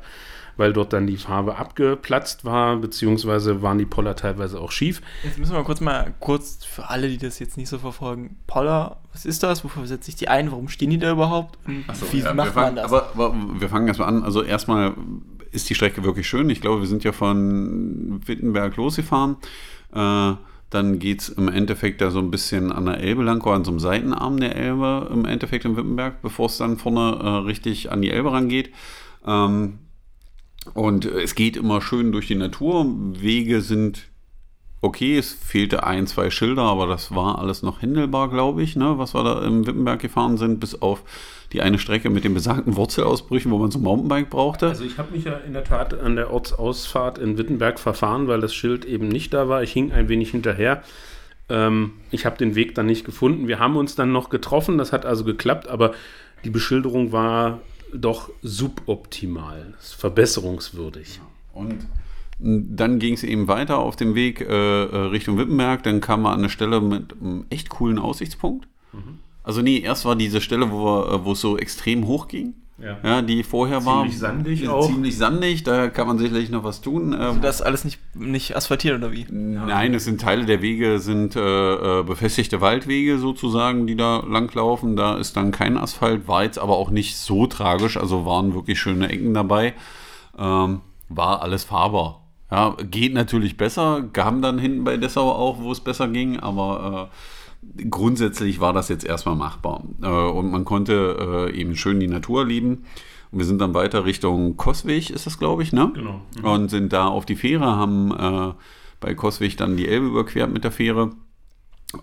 weil 0.57 0.73
dort 0.73 0.93
dann 0.93 1.07
die 1.07 1.17
Farbe 1.17 1.57
abgeplatzt 1.57 2.45
war, 2.45 2.77
beziehungsweise 2.77 3.62
waren 3.62 3.77
die 3.77 3.85
Poller 3.85 4.15
teilweise 4.15 4.59
auch 4.59 4.71
schief. 4.71 5.01
Jetzt 5.23 5.39
müssen 5.39 5.53
wir 5.53 5.63
kurz 5.63 5.81
mal, 5.81 6.13
kurz 6.19 6.63
für 6.63 6.89
alle, 6.89 7.09
die 7.09 7.17
das 7.17 7.39
jetzt 7.39 7.57
nicht 7.57 7.69
so 7.69 7.79
verfolgen, 7.79 8.38
Poller, 8.47 8.97
was 9.12 9.25
ist 9.25 9.43
das? 9.43 9.63
Wofür 9.63 9.85
setzt 9.88 10.05
sich 10.05 10.15
die 10.15 10.27
ein? 10.27 10.51
Warum 10.51 10.69
stehen 10.69 10.89
die 10.89 11.00
da 11.00 11.12
überhaupt? 11.12 11.57
Und 11.65 11.85
so, 11.93 12.12
wie 12.12 12.19
ja, 12.19 12.33
macht 12.33 12.53
fangen, 12.53 12.75
man 12.75 12.83
das? 12.83 12.85
Aber, 12.85 13.09
aber 13.13 13.35
wir 13.59 13.69
fangen 13.69 13.88
erstmal 13.88 14.09
an. 14.09 14.23
Also 14.23 14.43
erstmal 14.43 14.93
ist 15.53 15.69
die 15.69 15.75
Strecke 15.75 16.03
wirklich 16.03 16.27
schön. 16.27 16.50
Ich 16.50 16.62
glaube, 16.62 16.81
wir 16.81 16.88
sind 16.88 17.03
ja 17.03 17.12
von 17.12 18.22
Wittenberg 18.25 18.75
losgefahren. 18.75 19.38
Äh, 19.93 20.33
dann 20.69 20.98
geht 20.98 21.22
es 21.22 21.29
im 21.29 21.50
Endeffekt 21.50 22.01
da 22.01 22.10
so 22.10 22.19
ein 22.19 22.31
bisschen 22.31 22.72
an 22.72 22.86
der 22.86 22.98
Elbe 22.98 23.24
lang, 23.24 23.41
oder 23.41 23.55
an 23.55 23.63
so 23.63 23.72
einem 23.72 23.79
Seitenarm 23.79 24.39
der 24.39 24.55
Elbe 24.55 25.10
im 25.13 25.25
Endeffekt 25.25 25.65
in 25.65 25.77
Wittenberg, 25.77 26.22
bevor 26.22 26.48
es 26.48 26.57
dann 26.57 26.77
vorne 26.77 27.19
äh, 27.22 27.27
richtig 27.45 27.91
an 27.91 28.01
die 28.01 28.10
Elbe 28.10 28.31
rangeht. 28.31 28.72
Ähm, 29.25 29.79
und 30.74 31.05
es 31.05 31.36
geht 31.36 31.57
immer 31.57 31.81
schön 31.81 32.12
durch 32.12 32.27
die 32.27 32.36
Natur. 32.36 32.86
Wege 33.19 33.62
sind 33.62 34.07
okay, 34.83 35.17
es 35.17 35.31
fehlte 35.33 35.83
ein, 35.83 36.07
zwei 36.07 36.29
Schilder, 36.29 36.63
aber 36.63 36.87
das 36.87 37.15
war 37.15 37.39
alles 37.39 37.63
noch 37.63 37.81
händelbar, 37.81 38.29
glaube 38.29 38.61
ich, 38.61 38.75
ne, 38.75 38.97
was 38.97 39.15
wir 39.15 39.23
da 39.23 39.45
im 39.45 39.65
Wippenberg 39.65 40.01
gefahren 40.01 40.37
sind, 40.37 40.59
bis 40.59 40.81
auf 40.81 41.03
die 41.53 41.61
eine 41.61 41.79
Strecke 41.79 42.09
mit 42.09 42.25
den 42.25 42.33
besagten 42.33 42.75
Wurzelausbrüchen, 42.75 43.49
wo 43.49 43.57
man 43.59 43.71
so 43.71 43.79
ein 43.79 43.83
Mountainbike 43.83 44.29
brauchte. 44.29 44.67
Also 44.67 44.83
ich 44.83 44.97
habe 44.97 45.13
mich 45.13 45.23
ja 45.23 45.37
in 45.37 45.53
der 45.53 45.63
Tat 45.63 45.93
an 45.93 46.17
der 46.17 46.31
Ortsausfahrt 46.31 47.17
in 47.17 47.37
Wittenberg 47.37 47.79
verfahren, 47.79 48.27
weil 48.27 48.41
das 48.41 48.53
Schild 48.53 48.83
eben 48.83 49.07
nicht 49.07 49.33
da 49.33 49.47
war. 49.47 49.63
Ich 49.63 49.71
hing 49.71 49.93
ein 49.93 50.09
wenig 50.09 50.31
hinterher. 50.31 50.83
Ähm, 51.47 51.93
ich 52.11 52.25
habe 52.25 52.37
den 52.37 52.55
Weg 52.55 52.75
dann 52.75 52.85
nicht 52.85 53.05
gefunden. 53.05 53.47
Wir 53.47 53.59
haben 53.59 53.77
uns 53.77 53.95
dann 53.95 54.11
noch 54.11 54.29
getroffen, 54.29 54.77
das 54.77 54.91
hat 54.91 55.05
also 55.05 55.23
geklappt, 55.23 55.69
aber 55.69 55.93
die 56.43 56.49
Beschilderung 56.49 57.13
war 57.13 57.61
doch 57.93 58.31
suboptimal, 58.41 59.75
verbesserungswürdig. 59.79 61.21
Und 61.53 61.87
dann 62.39 62.99
ging 62.99 63.13
es 63.13 63.23
eben 63.23 63.47
weiter 63.47 63.77
auf 63.79 63.95
dem 63.95 64.15
Weg 64.15 64.41
äh, 64.41 64.83
äh, 64.83 64.97
Richtung 65.07 65.37
Wippenberg. 65.37 65.83
Dann 65.83 66.01
kam 66.01 66.23
man 66.23 66.33
an 66.33 66.39
eine 66.39 66.49
Stelle 66.49 66.81
mit 66.81 67.15
einem 67.19 67.45
echt 67.49 67.69
coolen 67.69 67.99
Aussichtspunkt. 67.99 68.67
Mhm. 68.91 69.19
Also 69.43 69.61
nee, 69.61 69.79
erst 69.79 70.05
war 70.05 70.15
diese 70.15 70.41
Stelle, 70.41 70.71
wo, 70.71 71.01
äh, 71.01 71.25
wo 71.25 71.33
es 71.33 71.41
so 71.41 71.57
extrem 71.57 72.07
hoch 72.07 72.27
ging. 72.27 72.55
Ja. 72.81 72.97
ja. 73.03 73.21
die 73.21 73.43
vorher 73.43 73.79
ziemlich 73.79 73.93
war. 73.93 74.01
Ziemlich 74.01 74.19
sandig 74.19 74.69
auch. 74.69 74.87
Ziemlich 74.87 75.17
sandig, 75.17 75.63
da 75.63 75.89
kann 75.89 76.07
man 76.07 76.17
sicherlich 76.17 76.49
noch 76.49 76.63
was 76.63 76.81
tun. 76.81 77.13
Also 77.13 77.39
das 77.39 77.61
alles 77.61 77.85
nicht, 77.85 77.99
nicht 78.15 78.55
asphaltiert 78.55 78.97
oder 78.97 79.11
wie? 79.11 79.25
Nein, 79.29 79.93
es 79.93 80.05
sind 80.05 80.19
Teile 80.19 80.45
der 80.45 80.61
Wege, 80.61 80.99
sind 80.99 81.35
äh, 81.35 81.99
äh, 81.99 82.03
befestigte 82.03 82.61
Waldwege 82.61 83.19
sozusagen, 83.19 83.85
die 83.85 83.95
da 83.95 84.23
langlaufen. 84.27 84.95
Da 84.95 85.17
ist 85.17 85.37
dann 85.37 85.51
kein 85.51 85.77
Asphalt, 85.77 86.27
war 86.27 86.43
jetzt 86.43 86.57
aber 86.57 86.77
auch 86.77 86.89
nicht 86.89 87.15
so 87.15 87.45
tragisch, 87.47 87.95
also 87.95 88.25
waren 88.25 88.53
wirklich 88.53 88.79
schöne 88.79 89.09
Ecken 89.09 89.33
dabei. 89.33 89.73
Ähm, 90.37 90.81
war 91.09 91.41
alles 91.41 91.63
fahrbar. 91.63 92.22
Ja, 92.53 92.77
geht 92.83 93.15
natürlich 93.15 93.57
besser, 93.57 94.03
kam 94.13 94.43
dann 94.43 94.60
hinten 94.60 94.83
bei 94.83 94.95
Dessau 94.95 95.31
auch, 95.31 95.60
wo 95.60 95.72
es 95.72 95.79
besser 95.79 96.07
ging, 96.07 96.39
aber 96.39 97.10
äh, 97.79 97.86
grundsätzlich 97.89 98.60
war 98.60 98.74
das 98.74 98.89
jetzt 98.89 99.03
erstmal 99.03 99.36
machbar. 99.36 99.81
Äh, 100.03 100.07
und 100.07 100.51
man 100.51 100.63
konnte 100.63 101.50
äh, 101.50 101.60
eben 101.60 101.75
schön 101.75 102.00
die 102.00 102.07
Natur 102.07 102.41
erleben. 102.41 102.86
Und 103.31 103.39
wir 103.39 103.45
sind 103.48 103.60
dann 103.60 103.74
weiter 103.74 104.05
Richtung 104.05 104.55
Koswig, 104.55 105.10
ist 105.10 105.25
das, 105.25 105.39
glaube 105.39 105.63
ich, 105.63 105.74
ne? 105.74 105.91
Genau. 105.95 106.22
Mhm. 106.38 106.45
Und 106.45 106.69
sind 106.69 106.93
da 106.93 107.07
auf 107.07 107.25
die 107.25 107.36
Fähre, 107.36 107.65
haben 107.65 108.12
äh, 108.12 108.53
bei 109.00 109.15
Koswig 109.15 109.57
dann 109.57 109.75
die 109.75 109.88
Elbe 109.88 110.05
überquert 110.05 110.53
mit 110.53 110.63
der 110.63 110.72
Fähre 110.72 111.10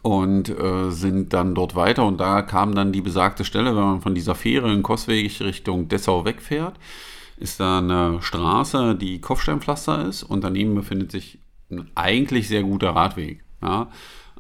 und 0.03 0.49
äh, 0.49 0.91
sind 0.91 1.33
dann 1.33 1.55
dort 1.55 1.77
weiter. 1.77 2.05
Und 2.05 2.19
da 2.19 2.43
kam 2.43 2.75
dann 2.75 2.91
die 2.91 3.03
besagte 3.03 3.45
Stelle, 3.45 3.77
wenn 3.77 3.85
man 3.85 4.01
von 4.01 4.17
dieser 4.17 4.35
Fähre 4.35 4.73
in 4.73 4.83
Koswig 4.83 5.41
Richtung 5.43 5.87
Dessau 5.87 6.25
wegfährt, 6.25 6.75
ist 7.41 7.59
da 7.59 7.79
eine 7.79 8.19
Straße, 8.21 8.95
die 8.95 9.21
Kopfsteinpflaster 9.21 10.07
ist 10.07 10.23
und 10.23 10.45
daneben 10.45 10.75
befindet 10.75 11.11
sich 11.11 11.39
ein 11.71 11.91
eigentlich 11.95 12.49
sehr 12.49 12.63
guter 12.63 12.91
Radweg. 12.91 13.43
Ja? 13.63 13.89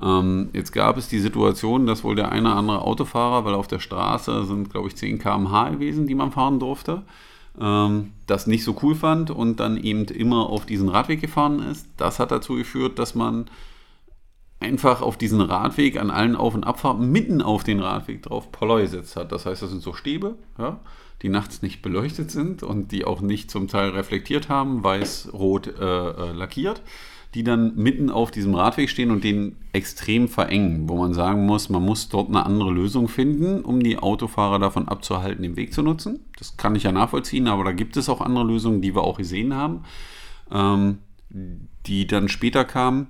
Ähm, 0.02 0.50
jetzt 0.52 0.73
gab 0.73 0.97
es 0.97 1.09
die 1.09 1.19
Situation, 1.19 1.87
dass 1.87 2.04
wohl 2.04 2.14
der 2.14 2.30
eine 2.30 2.49
oder 2.49 2.57
andere 2.57 2.83
Autofahrer, 2.83 3.45
weil 3.45 3.54
auf 3.54 3.69
der 3.69 3.78
Straße 3.80 4.45
sind, 4.45 4.71
glaube 4.71 4.88
ich, 4.88 4.97
10 4.97 5.19
km/h 5.19 5.71
gewesen, 5.71 6.07
die 6.07 6.14
man 6.14 6.30
fahren 6.30 6.59
durfte, 6.59 7.02
ähm, 7.59 8.12
das 8.26 8.47
nicht 8.47 8.64
so 8.64 8.76
cool 8.83 8.95
fand 8.95 9.30
und 9.30 9.61
dann 9.61 9.76
eben 9.76 10.04
immer 10.04 10.50
auf 10.50 10.66
diesen 10.66 10.88
Radweg 10.88 11.21
gefahren 11.21 11.61
ist. 11.61 11.87
Das 11.97 12.19
hat 12.19 12.30
dazu 12.30 12.54
geführt, 12.54 12.99
dass 12.99 13.14
man 13.14 13.47
einfach 14.61 15.02
auf 15.02 15.17
diesen 15.17 15.40
Radweg 15.40 15.99
an 15.99 16.11
allen 16.11 16.37
Auf- 16.37 16.55
und 16.55 16.64
Abfahrten 16.64 17.11
mitten 17.11 17.43
auf 17.43 17.64
den 17.64 17.81
Radweg 17.81 18.23
drauf 18.23 18.52
Polloi 18.52 18.83
gesetzt 18.83 19.17
hat. 19.17 19.33
Das 19.33 19.47
heißt, 19.47 19.62
das 19.62 19.71
sind 19.71 19.83
so 19.83 19.95
Stäbe, 19.95 20.37
ja, 20.59 20.81
die 21.23 21.29
nachts 21.29 21.62
nicht 21.62 21.83
beleuchtet 21.83 22.31
sind 22.31 22.62
und 22.62 22.93
die 22.93 23.05
auch 23.05 23.21
nicht 23.21 23.50
zum 23.50 23.69
Teil 23.69 23.90
reflektiert 23.90 24.49
haben, 24.49 24.85
weiß-rot 24.85 25.67
äh, 25.67 26.11
äh, 26.11 26.33
lackiert 26.33 26.83
die 27.35 27.45
dann 27.45 27.76
mitten 27.76 28.11
auf 28.11 28.31
diesem 28.31 28.55
Radweg 28.55 28.90
stehen 28.90 29.11
und 29.11 29.23
den 29.23 29.57
extrem 29.73 30.26
verengen, 30.26 30.88
wo 30.88 30.97
man 30.97 31.14
sagen 31.14 31.47
muss, 31.47 31.69
man 31.69 31.85
muss 31.85 32.09
dort 32.09 32.29
eine 32.29 32.45
andere 32.45 32.73
Lösung 32.73 33.07
finden, 33.09 33.61
um 33.61 33.81
die 33.81 33.99
Autofahrer 33.99 34.59
davon 34.59 34.88
abzuhalten, 34.88 35.43
den 35.43 35.57
Weg 35.57 35.73
zu 35.73 35.83
nutzen. 35.83 36.25
Das 36.38 36.57
kann 36.57 36.75
ich 36.75 36.83
ja 36.83 36.93
nachvollziehen, 36.93 37.47
aber 37.47 37.62
da 37.62 37.73
gibt 37.73 37.97
es 37.97 38.09
auch 38.09 38.21
andere 38.21 38.45
Lösungen, 38.45 38.83
die 38.83 38.97
wir 38.97 39.02
auch 39.02 39.19
gesehen 39.19 39.55
haben, 39.55 39.85
ähm, 40.50 40.99
die 41.87 42.07
dann 42.09 42.29
später 42.29 42.64
kamen. 42.64 43.09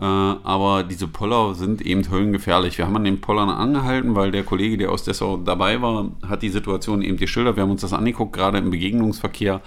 Äh, 0.00 0.04
aber 0.04 0.84
diese 0.84 1.08
Poller 1.08 1.54
sind 1.54 1.80
eben 1.82 2.08
höllengefährlich. 2.08 2.78
Wir 2.78 2.86
haben 2.86 2.96
an 2.96 3.04
den 3.04 3.20
Pollern 3.20 3.50
angehalten, 3.50 4.14
weil 4.14 4.30
der 4.30 4.44
Kollege, 4.44 4.78
der 4.78 4.92
aus 4.92 5.04
Dessau 5.04 5.36
dabei 5.36 5.82
war, 5.82 6.12
hat 6.28 6.42
die 6.42 6.50
Situation 6.50 7.02
eben 7.02 7.16
geschildert. 7.16 7.56
Wir 7.56 7.64
haben 7.64 7.70
uns 7.70 7.80
das 7.80 7.92
angeguckt, 7.92 8.32
gerade 8.32 8.58
im 8.58 8.70
Begegnungsverkehr 8.70 9.60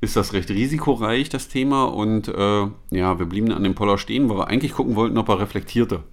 ist 0.00 0.16
das 0.16 0.32
recht 0.32 0.50
risikoreich, 0.50 1.28
das 1.28 1.48
Thema. 1.48 1.84
Und 1.84 2.28
äh, 2.28 2.66
ja, 2.90 3.18
wir 3.18 3.26
blieben 3.26 3.50
an 3.52 3.64
dem 3.64 3.74
Poller 3.74 3.98
stehen, 3.98 4.28
weil 4.28 4.38
wir 4.38 4.48
eigentlich 4.48 4.74
gucken 4.74 4.94
wollten, 4.94 5.18
ob 5.18 5.28
er 5.28 5.40
reflektierte. 5.40 6.04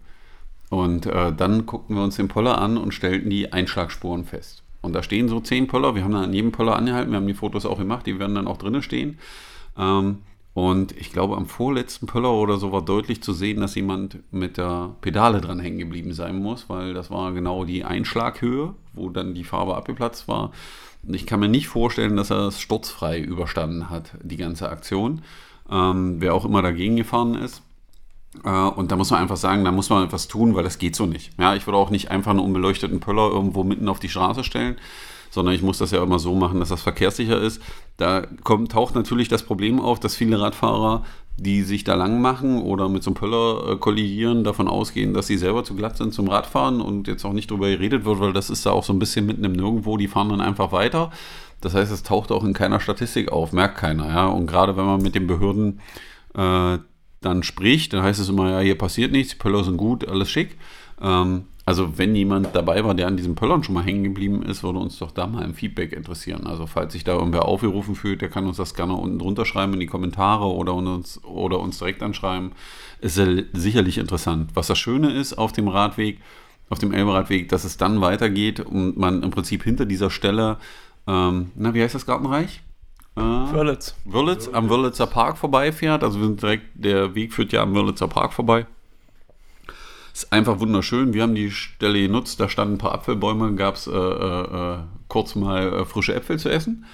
Und 0.70 1.06
äh, 1.06 1.32
dann 1.32 1.68
guckten 1.68 1.96
wir 1.96 2.04
uns 2.04 2.16
den 2.16 2.30
Poller 2.30 2.58
an 2.58 2.78
und 2.78 2.94
stellten 2.94 3.30
die 3.30 3.54
Einschlagspuren 3.54 4.26
fest. 4.26 4.64
Und 4.82 4.94
da 4.94 5.04
stehen 5.04 5.30
so 5.30 5.40
zehn 5.40 5.68
Poller. 5.68 5.94
Wir 5.96 6.04
haben 6.04 6.14
dann 6.14 6.24
an 6.24 6.34
jedem 6.34 6.52
Poller 6.52 6.76
angehalten. 6.76 7.12
Wir 7.12 7.18
haben 7.18 7.28
die 7.28 7.34
Fotos 7.36 7.66
auch 7.66 7.78
gemacht. 7.78 8.06
Die 8.08 8.18
werden 8.18 8.36
dann 8.36 8.48
auch 8.48 8.58
drinnen 8.58 8.82
stehen. 8.82 9.20
Ähm, 9.78 10.20
und 10.54 10.96
ich 10.98 11.12
glaube, 11.12 11.36
am 11.36 11.48
vorletzten 11.48 12.06
Poller 12.06 12.32
oder 12.32 12.58
so 12.58 12.72
war 12.72 12.84
deutlich 12.84 13.24
zu 13.24 13.34
sehen, 13.34 13.62
dass 13.62 13.74
jemand 13.74 14.20
mit 14.32 14.58
der 14.58 14.92
Pedale 15.02 15.42
dran 15.42 15.60
hängen 15.60 15.80
geblieben 15.80 16.14
sein 16.14 16.38
muss, 16.38 16.70
weil 16.70 16.94
das 16.94 17.10
war 17.10 17.32
genau 17.34 17.66
die 17.66 17.84
Einschlaghöhe, 17.84 18.76
wo 18.94 19.10
dann 19.10 19.34
die 19.34 19.44
Farbe 19.44 19.76
abgeplatzt 19.76 20.28
war. 20.28 20.52
Und 21.08 21.16
ich 21.16 21.26
kann 21.26 21.40
mir 21.40 21.50
nicht 21.50 21.68
vorstellen, 21.68 22.16
dass 22.16 22.30
er 22.30 22.48
es 22.48 22.62
sturzfrei 22.62 23.20
überstanden 23.20 23.90
hat, 23.90 24.12
die 24.22 24.38
ganze 24.38 24.70
Aktion. 24.70 25.24
Ähm, 25.72 26.18
wer 26.20 26.36
auch 26.36 26.46
immer 26.46 26.62
dagegen 26.62 26.98
gefahren 26.98 27.34
ist. 27.34 27.64
Äh, 28.44 28.50
und 28.50 28.92
da 28.92 28.96
muss 28.96 29.10
man 29.10 29.22
einfach 29.22 29.38
sagen, 29.38 29.66
da 29.66 29.72
muss 29.72 29.90
man 29.90 30.06
etwas 30.06 30.28
tun, 30.28 30.54
weil 30.54 30.64
das 30.64 30.78
geht 30.78 30.96
so 30.96 31.08
nicht. 31.08 31.32
Ja, 31.40 31.56
ich 31.56 31.66
würde 31.66 31.78
auch 31.78 31.90
nicht 31.90 32.12
einfach 32.12 32.32
einen 32.32 32.40
unbeleuchteten 32.40 33.00
Pöller 33.00 33.32
irgendwo 33.32 33.64
mitten 33.64 33.90
auf 33.90 34.00
die 34.00 34.10
Straße 34.10 34.44
stellen, 34.44 34.78
sondern 35.34 35.56
ich 35.56 35.64
muss 35.64 35.80
das 35.80 35.92
ja 35.92 36.04
immer 36.04 36.20
so 36.20 36.36
machen, 36.36 36.60
dass 36.60 36.70
das 36.70 36.82
verkehrssicher 36.82 37.40
ist. 37.42 37.62
Da 37.98 38.22
kommt, 38.44 38.72
taucht 38.72 38.96
natürlich 38.96 39.28
das 39.28 39.44
Problem 39.44 39.80
auf, 39.80 40.00
dass 40.00 40.16
viele 40.16 40.40
Radfahrer 40.40 41.04
die 41.38 41.64
sich 41.64 41.84
da 41.84 41.96
lang 41.96 42.22
machen 42.22 42.62
oder 42.62 42.90
mit 42.90 43.04
so 43.04 43.10
einem 43.10 43.16
Pöller 43.16 43.72
äh, 43.72 43.76
kollidieren, 43.78 44.44
davon 44.44 44.68
ausgehen, 44.68 45.14
dass 45.14 45.28
sie 45.28 45.38
selber 45.38 45.64
zu 45.64 45.76
glatt 45.76 45.98
sind 45.98 46.14
zum 46.14 46.28
Radfahren 46.28 46.80
und 46.80 47.08
jetzt 47.08 47.26
auch 47.26 47.34
nicht 47.34 47.50
drüber 47.50 47.70
geredet 47.70 48.06
wird, 48.06 48.20
weil 48.20 48.34
das 48.34 48.50
ist 48.50 48.66
da 48.66 48.72
auch 48.72 48.84
so 48.84 48.94
ein 48.94 49.00
bisschen 49.00 49.26
mitten 49.26 49.44
im 49.44 49.54
Nirgendwo, 49.54 49.98
die 49.98 50.08
fahren 50.08 50.30
dann 50.30 50.42
einfach 50.42 50.72
weiter. 50.72 51.12
Das 51.62 51.74
heißt, 51.74 51.92
es 51.92 52.04
taucht 52.04 52.32
auch 52.32 52.44
in 52.44 52.54
keiner 52.54 52.80
Statistik 52.80 53.32
auf, 53.32 53.52
merkt 53.52 53.78
keiner, 53.78 54.10
ja. 54.10 54.28
Und 54.28 54.48
gerade 54.48 54.78
wenn 54.78 54.86
man 54.86 55.02
mit 55.02 55.16
den 55.16 55.28
Behörden 55.28 55.80
äh, 56.36 56.78
dann 57.22 57.44
spricht, 57.44 57.94
dann 57.94 58.04
heißt 58.04 58.20
es 58.20 58.30
immer, 58.30 58.52
ja, 58.52 58.60
hier 58.60 58.78
passiert 58.78 59.12
nichts, 59.12 59.34
die 59.34 59.40
Pöller 59.40 59.64
sind 59.64 59.78
gut, 59.78 60.08
alles 60.08 60.30
schick. 60.30 60.58
Ähm, 61.02 61.46
also 61.66 61.98
wenn 61.98 62.14
jemand 62.14 62.54
dabei 62.54 62.84
war, 62.84 62.94
der 62.94 63.08
an 63.08 63.16
diesem 63.16 63.36
Pöllern 63.36 63.64
schon 63.64 63.76
mal 63.76 63.84
hängen 63.84 64.04
geblieben 64.04 64.44
ist, 64.44 64.64
würde 64.64 64.80
uns 64.80 65.00
doch 65.00 65.12
da 65.12 65.28
mal 65.28 65.44
ein 65.44 65.54
Feedback 65.54 65.94
interessieren. 65.94 66.46
Also 66.46 66.68
falls 66.68 66.92
sich 66.92 67.06
da 67.06 67.14
irgendwer 67.14 67.46
aufgerufen 67.46 67.96
fühlt, 67.96 68.22
der 68.22 68.30
kann 68.30 68.48
uns 68.48 68.58
das 68.58 68.74
gerne 68.74 68.94
unten 68.94 69.18
drunter 69.18 69.46
schreiben 69.46 69.74
in 69.74 69.80
die 69.80 69.86
Kommentare 69.88 70.46
oder 70.46 70.74
uns, 70.74 71.24
oder 71.24 71.60
uns 71.60 71.78
direkt 71.78 72.04
anschreiben. 72.04 72.52
Ist 73.00 73.18
ja 73.18 73.28
sicherlich 73.54 73.98
interessant. 73.98 74.52
Was 74.56 74.68
das 74.68 74.78
Schöne 74.78 75.12
ist 75.12 75.34
auf 75.34 75.54
dem 75.54 75.70
Radweg, 75.70 76.20
auf 76.70 76.80
dem 76.80 76.92
Elberadweg, 76.92 77.48
dass 77.48 77.64
es 77.64 77.78
dann 77.78 78.02
weitergeht 78.02 78.60
und 78.60 78.98
man 78.98 79.24
im 79.24 79.32
Prinzip 79.32 79.64
hinter 79.64 79.86
dieser 79.86 80.10
Stelle, 80.10 80.58
ähm, 81.08 81.52
na, 81.56 81.74
wie 81.74 81.82
heißt 81.82 81.96
das 81.96 82.06
Gartenreich? 82.06 82.62
Äh, 83.16 83.22
Wörlitz. 83.22 83.96
Wörlitz, 84.04 84.50
am 84.50 84.70
Wörlitzer 84.70 85.08
Park 85.08 85.38
vorbeifährt. 85.38 86.04
Also 86.04 86.20
wir 86.20 86.28
sind 86.28 86.42
direkt, 86.42 86.66
der 86.74 87.16
Weg 87.16 87.34
führt 87.34 87.54
ja 87.54 87.62
am 87.62 87.74
Wörlitzer 87.74 88.10
Park 88.10 88.34
vorbei. 88.34 88.66
Ist 90.14 90.32
einfach 90.32 90.60
wunderschön. 90.60 91.14
Wir 91.14 91.24
haben 91.24 91.34
die 91.34 91.50
Stelle 91.50 92.00
genutzt, 92.00 92.40
da 92.40 92.48
standen 92.48 92.76
ein 92.76 92.78
paar 92.78 92.94
Apfelbäume, 92.94 93.56
gab 93.56 93.76
es 93.76 93.88
äh, 93.88 93.92
äh, 93.92 94.78
kurz 95.08 95.34
mal 95.34 95.74
äh, 95.74 95.86
frische 95.86 96.14
Äpfel 96.14 96.38
zu 96.38 96.50
essen, 96.50 96.86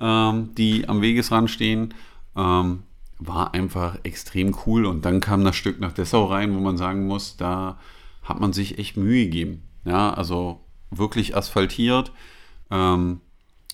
ähm, 0.00 0.54
die 0.54 0.88
am 0.88 1.02
Wegesrand 1.02 1.50
stehen. 1.50 1.94
Ähm, 2.36 2.84
war 3.18 3.54
einfach 3.54 3.98
extrem 4.04 4.56
cool. 4.66 4.86
Und 4.86 5.04
dann 5.04 5.20
kam 5.20 5.44
das 5.44 5.56
Stück 5.56 5.80
nach 5.80 5.92
Dessau 5.92 6.26
rein, 6.26 6.54
wo 6.54 6.60
man 6.60 6.76
sagen 6.76 7.06
muss, 7.06 7.36
da 7.36 7.76
hat 8.22 8.40
man 8.40 8.52
sich 8.52 8.78
echt 8.78 8.96
Mühe 8.96 9.24
gegeben. 9.24 9.62
Ja, 9.84 10.14
also 10.14 10.60
wirklich 10.90 11.36
asphaltiert. 11.36 12.12
Ähm, 12.70 13.20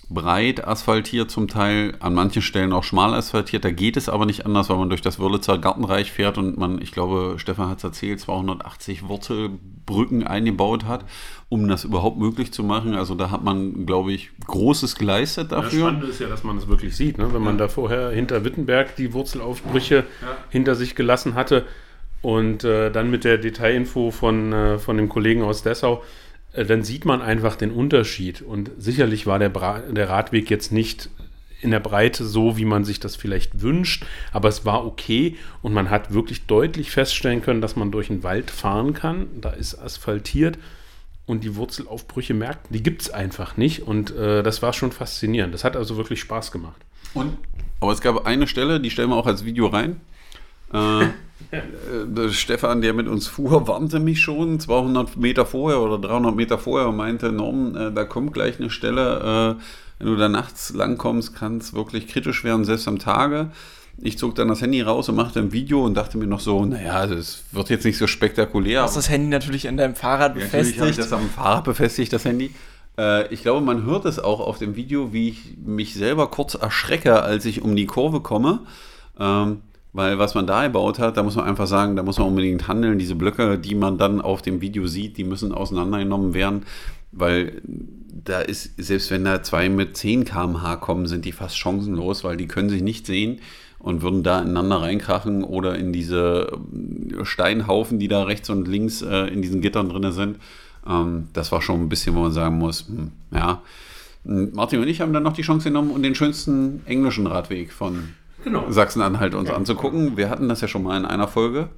breit 0.08 0.64
asphaltiert 0.64 1.30
zum 1.30 1.48
Teil, 1.48 1.94
an 1.98 2.14
manchen 2.14 2.42
Stellen 2.42 2.72
auch 2.72 2.84
schmal 2.84 3.12
asphaltiert. 3.14 3.64
Da 3.64 3.70
geht 3.70 3.96
es 3.96 4.08
aber 4.08 4.24
nicht 4.24 4.46
anders, 4.46 4.70
weil 4.70 4.76
man 4.76 4.88
durch 4.88 5.02
das 5.02 5.18
Wörlitzer 5.18 5.58
Gartenreich 5.58 6.12
fährt 6.12 6.38
und 6.38 6.56
man, 6.56 6.80
ich 6.80 6.92
glaube, 6.92 7.34
Stefan 7.38 7.68
hat 7.68 7.78
es 7.78 7.84
erzählt, 7.84 8.20
280 8.20 9.08
Wurzelbrücken 9.08 10.26
eingebaut 10.26 10.84
hat, 10.84 11.04
um 11.48 11.66
das 11.66 11.84
überhaupt 11.84 12.18
möglich 12.18 12.52
zu 12.52 12.62
machen. 12.62 12.94
Also 12.94 13.14
da 13.14 13.30
hat 13.30 13.42
man, 13.42 13.84
glaube 13.84 14.12
ich, 14.12 14.30
Großes 14.46 14.94
geleistet 14.94 15.50
Das 15.50 15.64
dafür. 15.64 15.80
Spannende 15.80 16.06
ist 16.06 16.20
ja, 16.20 16.28
dass 16.28 16.44
man 16.44 16.56
es 16.56 16.68
wirklich 16.68 16.96
sieht. 16.96 17.18
Ne? 17.18 17.32
Wenn 17.32 17.42
man 17.42 17.58
da 17.58 17.68
vorher 17.68 18.10
hinter 18.10 18.44
Wittenberg 18.44 18.94
die 18.94 19.12
Wurzelaufbrüche 19.12 20.04
hinter 20.50 20.76
sich 20.76 20.94
gelassen 20.94 21.34
hatte 21.34 21.64
und 22.22 22.62
äh, 22.62 22.90
dann 22.90 23.10
mit 23.10 23.24
der 23.24 23.38
Detailinfo 23.38 24.12
von, 24.12 24.52
äh, 24.52 24.78
von 24.78 24.96
dem 24.96 25.08
Kollegen 25.08 25.42
aus 25.42 25.62
Dessau, 25.62 26.02
dann 26.64 26.82
sieht 26.82 27.04
man 27.04 27.22
einfach 27.22 27.56
den 27.56 27.70
Unterschied. 27.70 28.42
Und 28.42 28.70
sicherlich 28.78 29.26
war 29.26 29.38
der, 29.38 29.48
Bra 29.48 29.80
der 29.80 30.08
Radweg 30.08 30.50
jetzt 30.50 30.72
nicht 30.72 31.10
in 31.60 31.70
der 31.70 31.80
Breite 31.80 32.24
so, 32.24 32.56
wie 32.56 32.64
man 32.64 32.84
sich 32.84 33.00
das 33.00 33.16
vielleicht 33.16 33.62
wünscht, 33.62 34.04
aber 34.32 34.48
es 34.48 34.64
war 34.64 34.84
okay 34.86 35.36
und 35.62 35.72
man 35.72 35.90
hat 35.90 36.12
wirklich 36.12 36.46
deutlich 36.46 36.90
feststellen 36.90 37.42
können, 37.42 37.60
dass 37.60 37.76
man 37.76 37.90
durch 37.90 38.08
den 38.08 38.22
Wald 38.22 38.50
fahren 38.50 38.94
kann. 38.94 39.26
Da 39.40 39.50
ist 39.50 39.74
asphaltiert 39.74 40.58
und 41.24 41.44
die 41.44 41.56
Wurzelaufbrüche 41.56 42.34
merkt, 42.34 42.66
die 42.70 42.82
gibt 42.82 43.02
es 43.02 43.10
einfach 43.10 43.56
nicht 43.56 43.82
und 43.82 44.14
äh, 44.14 44.42
das 44.42 44.62
war 44.62 44.72
schon 44.72 44.92
faszinierend. 44.92 45.54
Das 45.54 45.64
hat 45.64 45.76
also 45.76 45.96
wirklich 45.96 46.20
Spaß 46.20 46.52
gemacht. 46.52 46.80
Und, 47.14 47.36
aber 47.80 47.92
es 47.92 48.00
gab 48.00 48.26
eine 48.26 48.46
Stelle, 48.46 48.80
die 48.80 48.90
stellen 48.90 49.10
wir 49.10 49.16
auch 49.16 49.26
als 49.26 49.44
Video 49.44 49.66
rein. 49.66 50.00
Äh, 50.72 51.04
äh, 51.04 51.08
Stefan, 52.30 52.80
der 52.80 52.92
mit 52.94 53.08
uns 53.08 53.26
fuhr, 53.26 53.68
warnte 53.68 54.00
mich 54.00 54.20
schon 54.20 54.58
200 54.60 55.16
Meter 55.16 55.46
vorher 55.46 55.80
oder 55.80 55.98
300 55.98 56.34
Meter 56.34 56.58
vorher 56.58 56.88
und 56.88 56.96
meinte, 56.96 57.32
Norm, 57.32 57.76
äh, 57.76 57.92
da 57.92 58.04
kommt 58.04 58.32
gleich 58.32 58.58
eine 58.58 58.70
Stelle, 58.70 59.56
äh, 59.58 59.62
wenn 59.98 60.06
du 60.08 60.16
da 60.16 60.28
nachts 60.28 60.74
langkommst, 60.74 61.34
kann 61.34 61.58
es 61.58 61.72
wirklich 61.72 62.08
kritisch 62.08 62.44
werden, 62.44 62.64
selbst 62.64 62.86
am 62.88 62.98
Tage. 62.98 63.50
Ich 63.98 64.18
zog 64.18 64.34
dann 64.34 64.48
das 64.48 64.60
Handy 64.60 64.82
raus 64.82 65.08
und 65.08 65.14
machte 65.14 65.40
ein 65.40 65.52
Video 65.52 65.82
und 65.82 65.94
dachte 65.94 66.18
mir 66.18 66.26
noch 66.26 66.40
so, 66.40 66.62
naja, 66.66 67.06
das 67.06 67.44
wird 67.52 67.70
jetzt 67.70 67.84
nicht 67.84 67.96
so 67.96 68.06
spektakulär. 68.06 68.80
Du 68.80 68.84
hast 68.84 68.96
das 68.96 69.08
Handy 69.08 69.28
natürlich 69.28 69.68
an 69.68 69.78
deinem 69.78 69.94
Fahrrad 69.94 70.36
Ja, 70.36 70.42
natürlich 70.42 70.78
habe 70.78 70.90
ich 70.90 70.96
befestigt. 70.96 70.98
das 70.98 71.12
am 71.18 71.30
Fahrrad 71.30 71.64
befestigt, 71.64 72.12
das 72.12 72.26
Handy. 72.26 72.50
Äh, 72.98 73.32
ich 73.32 73.40
glaube, 73.40 73.64
man 73.64 73.84
hört 73.84 74.04
es 74.04 74.18
auch 74.18 74.40
auf 74.40 74.58
dem 74.58 74.76
Video, 74.76 75.14
wie 75.14 75.30
ich 75.30 75.56
mich 75.64 75.94
selber 75.94 76.30
kurz 76.30 76.54
erschrecke, 76.54 77.22
als 77.22 77.46
ich 77.46 77.62
um 77.62 77.74
die 77.74 77.86
Kurve 77.86 78.20
komme. 78.20 78.60
Ähm, 79.18 79.62
weil 79.96 80.18
was 80.18 80.34
man 80.34 80.46
da 80.46 80.64
gebaut 80.64 80.98
hat, 80.98 81.16
da 81.16 81.22
muss 81.22 81.36
man 81.36 81.46
einfach 81.46 81.66
sagen, 81.66 81.96
da 81.96 82.02
muss 82.02 82.18
man 82.18 82.28
unbedingt 82.28 82.68
handeln. 82.68 82.98
Diese 82.98 83.14
Blöcke, 83.14 83.58
die 83.58 83.74
man 83.74 83.96
dann 83.96 84.20
auf 84.20 84.42
dem 84.42 84.60
Video 84.60 84.86
sieht, 84.86 85.16
die 85.16 85.24
müssen 85.24 85.52
auseinandergenommen 85.52 86.34
werden, 86.34 86.66
weil 87.12 87.62
da 88.24 88.40
ist, 88.40 88.72
selbst 88.76 89.10
wenn 89.10 89.24
da 89.24 89.42
zwei 89.42 89.70
mit 89.70 89.96
10 89.96 90.26
km/h 90.26 90.76
kommen, 90.76 91.06
sind 91.06 91.24
die 91.24 91.32
fast 91.32 91.56
chancenlos, 91.56 92.24
weil 92.24 92.36
die 92.36 92.46
können 92.46 92.68
sich 92.68 92.82
nicht 92.82 93.06
sehen 93.06 93.40
und 93.78 94.02
würden 94.02 94.22
da 94.22 94.40
ineinander 94.40 94.82
reinkrachen 94.82 95.44
oder 95.44 95.76
in 95.76 95.94
diese 95.94 96.52
ähm, 96.52 97.24
Steinhaufen, 97.24 97.98
die 97.98 98.08
da 98.08 98.24
rechts 98.24 98.50
und 98.50 98.68
links 98.68 99.00
äh, 99.00 99.28
in 99.28 99.40
diesen 99.40 99.62
Gittern 99.62 99.88
drin 99.88 100.12
sind. 100.12 100.38
Ähm, 100.86 101.28
das 101.32 101.52
war 101.52 101.62
schon 101.62 101.80
ein 101.80 101.88
bisschen, 101.88 102.14
wo 102.14 102.20
man 102.20 102.32
sagen 102.32 102.58
muss, 102.58 102.86
hm, 102.88 103.12
ja. 103.32 103.62
Martin 104.24 104.80
und 104.80 104.88
ich 104.88 105.00
haben 105.00 105.12
dann 105.12 105.22
noch 105.22 105.34
die 105.34 105.42
Chance 105.42 105.68
genommen 105.68 105.92
und 105.92 106.02
den 106.02 106.16
schönsten 106.16 106.82
englischen 106.84 107.28
Radweg 107.28 107.72
von 107.72 108.08
Genau. 108.46 108.70
Sachsen-Anhalt 108.70 109.34
uns 109.34 109.50
anzugucken. 109.50 110.16
Wir 110.16 110.30
hatten 110.30 110.48
das 110.48 110.60
ja 110.60 110.68
schon 110.68 110.84
mal 110.84 110.96
in 110.96 111.04
einer 111.04 111.26
Folge. 111.26 111.68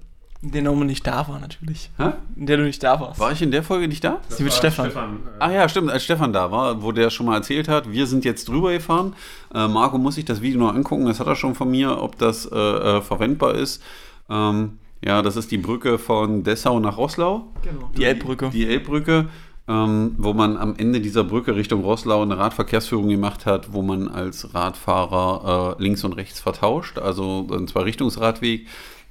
In 0.42 0.52
der 0.52 0.60
Norman 0.60 0.86
nicht 0.86 1.06
da 1.06 1.26
war, 1.26 1.40
natürlich. 1.40 1.90
Hä? 1.96 2.10
In 2.36 2.44
der 2.46 2.58
du 2.58 2.64
nicht 2.64 2.82
da 2.82 3.00
warst. 3.00 3.18
War 3.18 3.32
ich 3.32 3.40
in 3.40 3.50
der 3.50 3.62
Folge 3.62 3.88
nicht 3.88 4.04
da? 4.04 4.20
Sie 4.28 4.44
mit 4.44 4.52
Stefan. 4.52 4.90
äh, 4.90 4.94
Ah 5.38 5.50
ja, 5.50 5.66
stimmt, 5.68 5.90
als 5.90 6.04
Stefan 6.04 6.34
da 6.34 6.52
war, 6.52 6.82
wo 6.82 6.92
der 6.92 7.08
schon 7.08 7.24
mal 7.24 7.36
erzählt 7.36 7.68
hat, 7.68 7.90
wir 7.90 8.06
sind 8.06 8.26
jetzt 8.26 8.48
drüber 8.50 8.70
gefahren. 8.72 9.14
Äh, 9.54 9.66
Marco 9.66 9.96
muss 9.96 10.16
sich 10.16 10.26
das 10.26 10.42
Video 10.42 10.60
noch 10.60 10.74
angucken, 10.74 11.06
das 11.06 11.18
hat 11.20 11.26
er 11.26 11.36
schon 11.36 11.54
von 11.54 11.70
mir, 11.70 12.02
ob 12.02 12.18
das 12.18 12.44
äh, 12.44 12.54
äh, 12.56 13.00
verwendbar 13.00 13.54
ist. 13.54 13.82
Ähm, 14.28 14.78
ja, 15.02 15.22
das 15.22 15.36
ist 15.36 15.50
die 15.50 15.58
Brücke 15.58 15.96
von 15.98 16.44
Dessau 16.44 16.78
nach 16.80 16.98
Roßlau. 16.98 17.44
Genau. 17.62 17.90
Die 17.96 18.04
Elbbrücke. 18.04 18.50
Die 18.50 18.66
Elbbrücke, 18.66 19.28
ähm, 19.68 20.14
wo 20.16 20.32
man 20.32 20.56
am 20.56 20.74
Ende 20.76 21.00
dieser 21.00 21.24
Brücke 21.24 21.54
Richtung 21.54 21.84
Roßlau 21.84 22.22
eine 22.22 22.38
Radverkehrsführung 22.38 23.08
gemacht 23.08 23.44
hat, 23.44 23.72
wo 23.72 23.82
man 23.82 24.08
als 24.08 24.54
Radfahrer 24.54 25.76
äh, 25.78 25.82
links 25.82 26.04
und 26.04 26.14
rechts 26.14 26.40
vertauscht, 26.40 26.98
also 26.98 27.46
ein 27.52 27.68
Zwei-Richtungsradweg. 27.68 28.66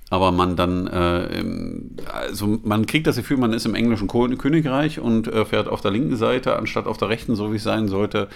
Aber 0.10 0.32
man 0.32 0.56
dann, 0.56 0.88
äh, 0.88 1.44
also 2.12 2.60
man 2.64 2.86
kriegt 2.86 3.08
das 3.08 3.18
Gefühl, 3.18 3.38
man 3.38 3.52
ist 3.52 3.66
im 3.66 3.76
englischen 3.76 4.08
Königreich 4.08 5.00
und 5.00 5.28
äh, 5.28 5.44
fährt 5.44 5.68
auf 5.68 5.82
der 5.82 5.92
linken 5.92 6.16
Seite, 6.16 6.56
anstatt 6.56 6.88
auf 6.88 6.98
der 6.98 7.10
rechten, 7.10 7.36
so 7.36 7.52
wie 7.52 7.58
es 7.58 7.64
sein 7.64 7.90
sollte. 7.90 8.30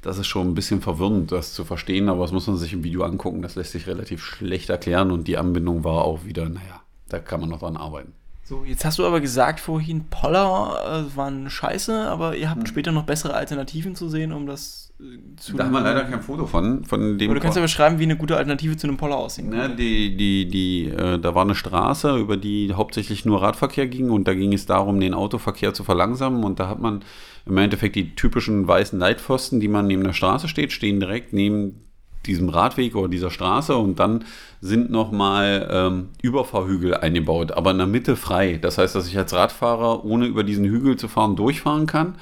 Das 0.00 0.16
ist 0.16 0.26
schon 0.26 0.48
ein 0.48 0.54
bisschen 0.54 0.80
verwirrend, 0.80 1.30
das 1.30 1.52
zu 1.52 1.64
verstehen, 1.64 2.08
aber 2.08 2.22
das 2.22 2.32
muss 2.32 2.46
man 2.46 2.56
sich 2.56 2.72
im 2.72 2.82
Video 2.82 3.02
angucken. 3.02 3.42
Das 3.42 3.56
lässt 3.56 3.72
sich 3.72 3.86
relativ 3.86 4.24
schlecht 4.24 4.70
erklären 4.70 5.10
und 5.10 5.28
die 5.28 5.36
Anbindung 5.36 5.84
war 5.84 6.04
auch 6.04 6.24
wieder, 6.24 6.48
naja, 6.48 6.80
da 7.08 7.18
kann 7.18 7.40
man 7.40 7.50
noch 7.50 7.60
dran 7.60 7.76
arbeiten. 7.76 8.14
So, 8.48 8.64
jetzt 8.64 8.86
hast 8.86 8.98
du 8.98 9.04
aber 9.04 9.20
gesagt 9.20 9.60
vorhin, 9.60 10.06
Poller 10.08 11.04
äh, 11.12 11.16
waren 11.18 11.50
scheiße, 11.50 12.08
aber 12.08 12.34
ihr 12.34 12.48
habt 12.48 12.66
später 12.66 12.92
noch 12.92 13.02
bessere 13.02 13.34
Alternativen 13.34 13.94
zu 13.94 14.08
sehen, 14.08 14.32
um 14.32 14.46
das 14.46 14.90
äh, 14.98 15.36
zu. 15.36 15.54
Da 15.54 15.66
haben 15.66 15.72
wir 15.72 15.82
leider 15.82 16.04
kein 16.04 16.22
Foto 16.22 16.46
von, 16.46 16.82
von 16.86 17.18
dem 17.18 17.28
Aber 17.28 17.34
du 17.34 17.42
kannst 17.42 17.56
ja 17.56 17.62
beschreiben, 17.62 17.98
wie 17.98 18.04
eine 18.04 18.16
gute 18.16 18.38
Alternative 18.38 18.74
zu 18.78 18.86
einem 18.86 18.96
Poller 18.96 19.18
aussehen 19.18 19.50
kann. 19.50 19.76
die, 19.76 20.16
die, 20.16 20.48
die, 20.48 20.86
äh, 20.86 21.18
da 21.18 21.34
war 21.34 21.42
eine 21.42 21.54
Straße, 21.54 22.16
über 22.16 22.38
die 22.38 22.72
hauptsächlich 22.72 23.26
nur 23.26 23.42
Radverkehr 23.42 23.86
ging 23.86 24.08
und 24.08 24.26
da 24.26 24.32
ging 24.32 24.54
es 24.54 24.64
darum, 24.64 24.98
den 24.98 25.12
Autoverkehr 25.12 25.74
zu 25.74 25.84
verlangsamen 25.84 26.42
und 26.42 26.58
da 26.58 26.70
hat 26.70 26.80
man 26.80 27.04
im 27.44 27.58
Endeffekt 27.58 27.96
die 27.96 28.14
typischen 28.14 28.66
weißen 28.66 28.98
Leitpfosten, 28.98 29.60
die 29.60 29.68
man 29.68 29.86
neben 29.86 30.04
der 30.04 30.14
Straße 30.14 30.48
steht, 30.48 30.72
stehen 30.72 31.00
direkt 31.00 31.34
neben 31.34 31.87
diesem 32.26 32.48
Radweg 32.48 32.94
oder 32.96 33.08
dieser 33.08 33.30
Straße 33.30 33.76
und 33.76 33.98
dann 33.98 34.24
sind 34.60 34.90
nochmal 34.90 35.68
ähm, 35.70 36.08
Überfahrhügel 36.22 36.94
eingebaut, 36.94 37.52
aber 37.52 37.70
in 37.70 37.78
der 37.78 37.86
Mitte 37.86 38.16
frei. 38.16 38.58
Das 38.60 38.78
heißt, 38.78 38.94
dass 38.94 39.08
ich 39.08 39.16
als 39.16 39.32
Radfahrer, 39.32 40.04
ohne 40.04 40.26
über 40.26 40.44
diesen 40.44 40.64
Hügel 40.64 40.96
zu 40.96 41.08
fahren, 41.08 41.36
durchfahren 41.36 41.86
kann. 41.86 42.16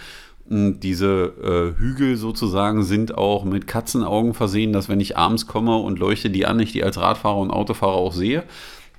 Und 0.49 0.81
diese 0.81 1.75
äh, 1.77 1.81
Hügel 1.81 2.17
sozusagen 2.17 2.85
sind 2.85 3.17
auch 3.19 3.45
mit 3.45 3.67
Katzenaugen 3.67 4.33
versehen, 4.33 4.73
dass 4.73 4.89
wenn 4.89 5.01
ich 5.01 5.17
abends 5.17 5.49
komme 5.49 5.77
und 5.77 5.99
leuchte 5.99 6.31
die 6.31 6.47
an, 6.47 6.61
ich 6.61 6.73
die 6.73 6.85
als 6.85 7.01
Radfahrer 7.01 7.39
und 7.39 7.51
Autofahrer 7.51 7.95
auch 7.95 8.13
sehe. 8.13 8.45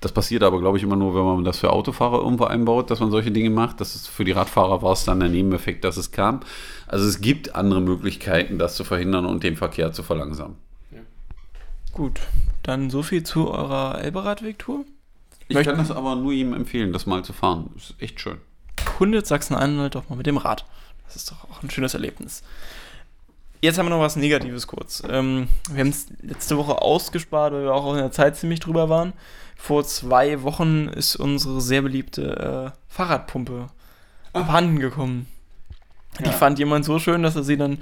Das 0.01 0.11
passiert 0.11 0.43
aber, 0.43 0.59
glaube 0.59 0.77
ich, 0.77 0.83
immer 0.83 0.95
nur, 0.95 1.15
wenn 1.15 1.23
man 1.23 1.43
das 1.43 1.57
für 1.57 1.71
Autofahrer 1.71 2.19
irgendwo 2.19 2.43
einbaut, 2.43 2.91
dass 2.91 2.99
man 2.99 3.11
solche 3.11 3.31
Dinge 3.31 3.49
macht. 3.49 3.81
Das 3.81 3.95
ist 3.95 4.07
für 4.07 4.25
die 4.25 4.33
Radfahrer 4.33 4.81
war 4.81 4.91
es 4.91 5.05
dann 5.05 5.19
der 5.19 5.29
Nebeneffekt, 5.29 5.83
dass 5.85 5.97
es 5.97 6.11
kam. 6.11 6.41
Also 6.85 7.07
es 7.07 7.21
gibt 7.21 7.55
andere 7.55 7.81
Möglichkeiten, 7.81 8.59
das 8.59 8.75
zu 8.75 8.83
verhindern 8.83 9.25
und 9.25 9.43
den 9.43 9.55
Verkehr 9.55 9.91
zu 9.93 10.03
verlangsamen. 10.03 10.66
Gut, 11.97 12.19
dann 12.61 12.91
so 12.91 13.01
viel 13.01 13.23
zu 13.23 13.49
eurer 13.49 13.99
Elberadweg-Tour. 14.03 14.85
Ich 15.47 15.55
Möchten- 15.55 15.71
kann 15.75 15.79
das 15.87 15.95
aber 15.95 16.15
nur 16.15 16.31
jedem 16.31 16.53
empfehlen, 16.53 16.93
das 16.93 17.07
mal 17.07 17.23
zu 17.23 17.33
fahren. 17.33 17.71
Das 17.73 17.89
ist 17.89 17.95
echt 18.01 18.21
schön. 18.21 18.37
Kundet 18.97 19.25
Sachsen-Anhalt 19.25 19.95
doch 19.95 20.07
mal 20.07 20.15
mit 20.15 20.27
dem 20.27 20.37
Rad. 20.37 20.65
Das 21.05 21.15
ist 21.15 21.31
doch 21.31 21.43
auch 21.49 21.63
ein 21.63 21.71
schönes 21.71 21.95
Erlebnis. 21.95 22.43
Jetzt 23.61 23.79
haben 23.79 23.87
wir 23.87 23.89
noch 23.89 23.99
was 24.01 24.15
Negatives 24.15 24.67
kurz. 24.67 25.01
Ähm, 25.09 25.47
wir 25.71 25.79
haben 25.79 25.89
es 25.89 26.05
letzte 26.21 26.55
Woche 26.57 26.79
ausgespart, 26.83 27.51
weil 27.53 27.63
wir 27.63 27.73
auch 27.73 27.91
in 27.93 27.97
der 27.99 28.11
Zeit 28.11 28.37
ziemlich 28.37 28.59
drüber 28.59 28.89
waren. 28.89 29.13
Vor 29.55 29.83
zwei 29.83 30.43
Wochen 30.43 30.89
ist 30.89 31.15
unsere 31.15 31.59
sehr 31.61 31.81
beliebte 31.81 32.71
äh, 32.75 32.77
Fahrradpumpe 32.93 33.67
abhanden 34.33 34.77
gekommen. 34.77 35.25
Die 36.19 36.25
Ja. 36.25 36.31
fand 36.31 36.59
jemand 36.59 36.85
so 36.85 36.99
schön, 36.99 37.23
dass 37.23 37.35
er 37.35 37.43
sie 37.43 37.57
dann 37.57 37.79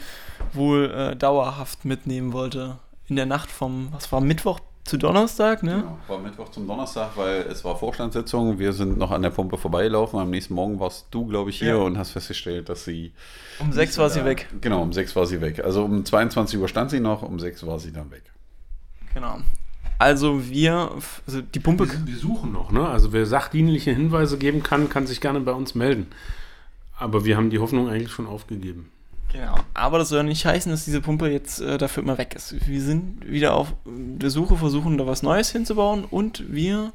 wohl 0.54 0.90
äh, 0.92 1.16
dauerhaft 1.18 1.84
mitnehmen 1.84 2.32
wollte. 2.32 2.78
In 3.08 3.16
der 3.16 3.26
Nacht 3.26 3.52
vom, 3.52 3.90
was 3.92 4.12
war, 4.12 4.20
Mittwoch 4.22 4.60
zu 4.84 4.98
Donnerstag, 4.98 5.64
ne? 5.64 5.78
Genau, 5.78 5.98
war 6.08 6.20
Mittwoch 6.20 6.50
zum 6.50 6.68
Donnerstag, 6.68 7.12
weil 7.16 7.42
es 7.44 7.64
war 7.64 7.76
Vorstandssitzung. 7.76 8.60
Wir 8.60 8.72
sind 8.74 8.98
noch 8.98 9.12
an 9.12 9.22
der 9.24 9.32
Pumpe 9.32 9.58
vorbeigelaufen. 9.58 10.20
Am 10.20 10.30
nächsten 10.30 10.54
Morgen 10.54 10.80
warst 10.80 11.08
du, 11.12 11.26
glaube 11.26 11.50
ich, 11.50 11.58
hier 11.60 11.70
Ja. 11.70 11.76
und 11.78 11.98
hast 11.98 12.12
festgestellt, 12.12 12.70
dass 12.70 12.86
sie. 12.86 13.12
Um 13.60 13.72
sechs 13.72 13.98
war 13.98 14.10
sie 14.10 14.24
weg. 14.26 14.48
Genau, 14.62 14.82
um 14.82 14.94
sechs 14.94 15.16
war 15.16 15.26
sie 15.26 15.42
weg. 15.42 15.64
Also 15.64 15.84
um 15.86 16.06
22 16.06 16.60
Uhr 16.60 16.68
stand 16.68 16.92
sie 16.92 17.00
noch, 17.00 17.22
um 17.24 17.40
sechs 17.40 17.66
war 17.66 17.80
sie 17.80 17.92
dann 17.92 18.12
weg. 18.12 18.24
Genau. 19.14 19.38
Also 19.98 20.48
wir, 20.50 20.92
also 21.26 21.42
die 21.42 21.60
Pumpe. 21.60 21.90
Wir, 21.90 22.06
wir 22.08 22.18
suchen 22.18 22.52
noch, 22.52 22.72
ne? 22.72 22.88
Also 22.88 23.14
wer 23.14 23.26
sachdienliche 23.26 23.92
Hinweise 23.92 24.38
geben 24.38 24.62
kann, 24.62 24.90
kann 24.90 25.08
sich 25.08 25.22
gerne 25.22 25.40
bei 25.40 25.54
uns 25.54 25.74
melden. 25.74 26.08
Aber 26.98 27.26
wir 27.26 27.38
haben 27.38 27.50
die 27.50 27.60
Hoffnung 27.60 27.90
eigentlich 27.90 28.12
schon 28.12 28.28
aufgegeben. 28.28 28.92
Genau. 29.36 29.56
Aber 29.74 29.98
das 29.98 30.10
soll 30.10 30.24
nicht 30.24 30.46
heißen, 30.46 30.72
dass 30.72 30.86
diese 30.86 31.02
Pumpe 31.02 31.30
jetzt 31.30 31.60
äh, 31.60 31.78
dafür 31.78 32.04
immer 32.04 32.18
weg 32.18 32.34
ist. 32.36 32.68
Wir 32.68 32.82
sind 32.82 33.30
wieder 33.30 33.56
auf 33.56 33.74
der 33.86 34.30
Suche, 34.30 34.56
versuchen 34.56 34.98
da 34.98 35.06
was 35.06 35.24
Neues 35.24 35.52
hinzubauen 35.52 36.06
und 36.06 36.44
wir 36.54 36.94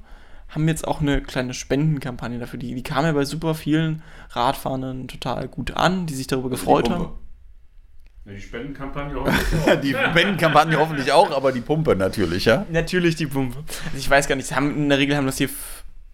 haben 0.48 0.66
jetzt 0.66 0.88
auch 0.88 1.00
eine 1.00 1.20
kleine 1.20 1.54
Spendenkampagne 1.54 2.38
dafür. 2.38 2.58
Die, 2.58 2.74
die 2.74 2.82
kam 2.82 3.04
ja 3.04 3.12
bei 3.12 3.24
super 3.24 3.54
vielen 3.54 4.02
Radfahrern 4.30 5.06
total 5.06 5.48
gut 5.48 5.72
an, 5.72 6.06
die 6.06 6.14
sich 6.14 6.26
darüber 6.26 6.48
gefreut 6.50 6.88
die 6.88 6.92
haben. 6.92 7.10
Ja, 8.24 8.32
die 8.32 8.40
Spendenkampagne 8.40 9.14
hoffentlich 9.14 9.80
Die 9.82 9.90
Spendenkampagne 9.92 10.78
hoffentlich 10.78 11.12
auch, 11.12 11.30
aber 11.30 11.52
die 11.52 11.60
Pumpe 11.60 11.94
natürlich, 11.94 12.46
ja. 12.46 12.66
Natürlich 12.70 13.16
die 13.16 13.26
Pumpe. 13.26 13.58
Also 13.86 13.98
ich 13.98 14.08
weiß 14.08 14.28
gar 14.28 14.36
nicht, 14.36 14.54
haben, 14.54 14.76
in 14.76 14.88
der 14.88 14.98
Regel 14.98 15.16
haben 15.16 15.26
das 15.26 15.38
hier 15.38 15.50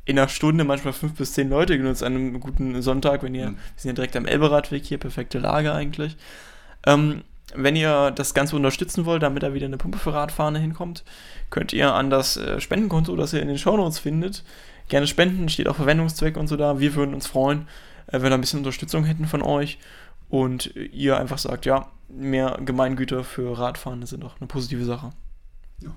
in 0.06 0.18
einer 0.18 0.28
Stunde 0.28 0.64
manchmal 0.64 0.92
fünf 0.94 1.14
bis 1.14 1.34
zehn 1.34 1.50
Leute 1.50 1.76
genutzt 1.76 2.02
an 2.02 2.14
einem 2.14 2.40
guten 2.40 2.80
Sonntag, 2.80 3.22
wenn 3.22 3.34
ihr, 3.34 3.50
Mhm. 3.50 3.56
wir 3.56 3.60
sind 3.76 3.88
ja 3.90 3.94
direkt 3.94 4.16
am 4.16 4.24
Elberadweg 4.26 4.84
hier, 4.84 4.98
perfekte 4.98 5.38
Lage 5.38 5.74
eigentlich. 5.74 6.16
Ähm, 6.86 7.22
wenn 7.54 7.76
ihr 7.76 8.10
das 8.12 8.32
Ganze 8.32 8.56
unterstützen 8.56 9.04
wollt, 9.04 9.22
damit 9.22 9.42
da 9.42 9.52
wieder 9.52 9.66
eine 9.66 9.76
Pumpe 9.78 9.98
für 9.98 10.12
Radfahrer 10.14 10.58
hinkommt, 10.58 11.04
könnt 11.50 11.72
ihr 11.72 11.92
an 11.92 12.10
das 12.10 12.36
äh, 12.36 12.60
Spendenkonto, 12.60 13.14
das 13.16 13.32
ihr 13.32 13.42
in 13.42 13.48
den 13.48 13.58
Shownotes 13.58 13.98
findet, 13.98 14.44
gerne 14.88 15.06
spenden, 15.06 15.48
steht 15.48 15.68
auch 15.68 15.76
Verwendungszweck 15.76 16.36
und 16.36 16.46
so 16.48 16.56
da. 16.56 16.78
Wir 16.80 16.94
würden 16.94 17.14
uns 17.14 17.26
freuen, 17.26 17.66
äh, 18.06 18.14
wenn 18.14 18.24
wir 18.30 18.34
ein 18.34 18.40
bisschen 18.40 18.60
Unterstützung 18.60 19.04
hätten 19.04 19.26
von 19.26 19.42
euch 19.42 19.78
und 20.28 20.74
ihr 20.76 21.18
einfach 21.18 21.38
sagt, 21.38 21.66
ja, 21.66 21.88
mehr 22.08 22.58
Gemeingüter 22.64 23.24
für 23.24 23.58
Radfahrende 23.58 24.06
sind 24.06 24.22
doch 24.22 24.40
eine 24.40 24.46
positive 24.46 24.84
Sache. 24.84 25.10
Ja. 25.82 25.90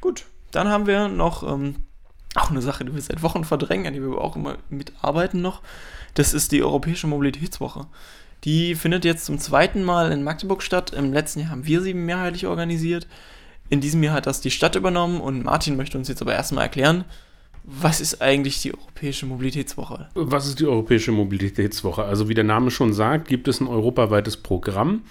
Gut, 0.00 0.26
dann 0.52 0.68
haben 0.68 0.86
wir 0.86 1.08
noch 1.08 1.42
ähm, 1.42 1.76
auch 2.36 2.50
eine 2.50 2.62
Sache, 2.62 2.84
die 2.84 2.94
wir 2.94 3.00
seit 3.00 3.22
Wochen 3.22 3.44
verdrängen, 3.44 3.86
an 3.86 3.94
die 3.94 4.02
wir 4.02 4.18
auch 4.18 4.36
immer 4.36 4.58
mitarbeiten 4.70 5.42
noch. 5.42 5.62
Das 6.14 6.34
ist 6.34 6.52
die 6.52 6.62
Europäische 6.62 7.06
Mobilitätswoche. 7.06 7.86
Die 8.44 8.74
findet 8.74 9.04
jetzt 9.04 9.24
zum 9.24 9.38
zweiten 9.38 9.82
Mal 9.82 10.12
in 10.12 10.22
Magdeburg 10.22 10.62
statt. 10.62 10.92
Im 10.92 11.12
letzten 11.12 11.40
Jahr 11.40 11.50
haben 11.50 11.66
wir 11.66 11.80
sie 11.80 11.94
mehrheitlich 11.94 12.46
organisiert. 12.46 13.06
In 13.68 13.80
diesem 13.80 14.02
Jahr 14.02 14.14
hat 14.14 14.26
das 14.26 14.40
die 14.40 14.50
Stadt 14.50 14.76
übernommen 14.76 15.20
und 15.20 15.44
Martin 15.44 15.76
möchte 15.76 15.98
uns 15.98 16.08
jetzt 16.08 16.22
aber 16.22 16.34
erstmal 16.34 16.64
erklären, 16.64 17.04
was 17.64 18.00
ist 18.00 18.22
eigentlich 18.22 18.62
die 18.62 18.72
Europäische 18.72 19.26
Mobilitätswoche? 19.26 20.08
Was 20.14 20.46
ist 20.46 20.60
die 20.60 20.66
Europäische 20.66 21.10
Mobilitätswoche? 21.10 22.04
Also 22.04 22.28
wie 22.28 22.34
der 22.34 22.44
Name 22.44 22.70
schon 22.70 22.92
sagt, 22.92 23.26
gibt 23.26 23.48
es 23.48 23.60
ein 23.60 23.66
europaweites 23.66 24.36
Programm, 24.36 25.02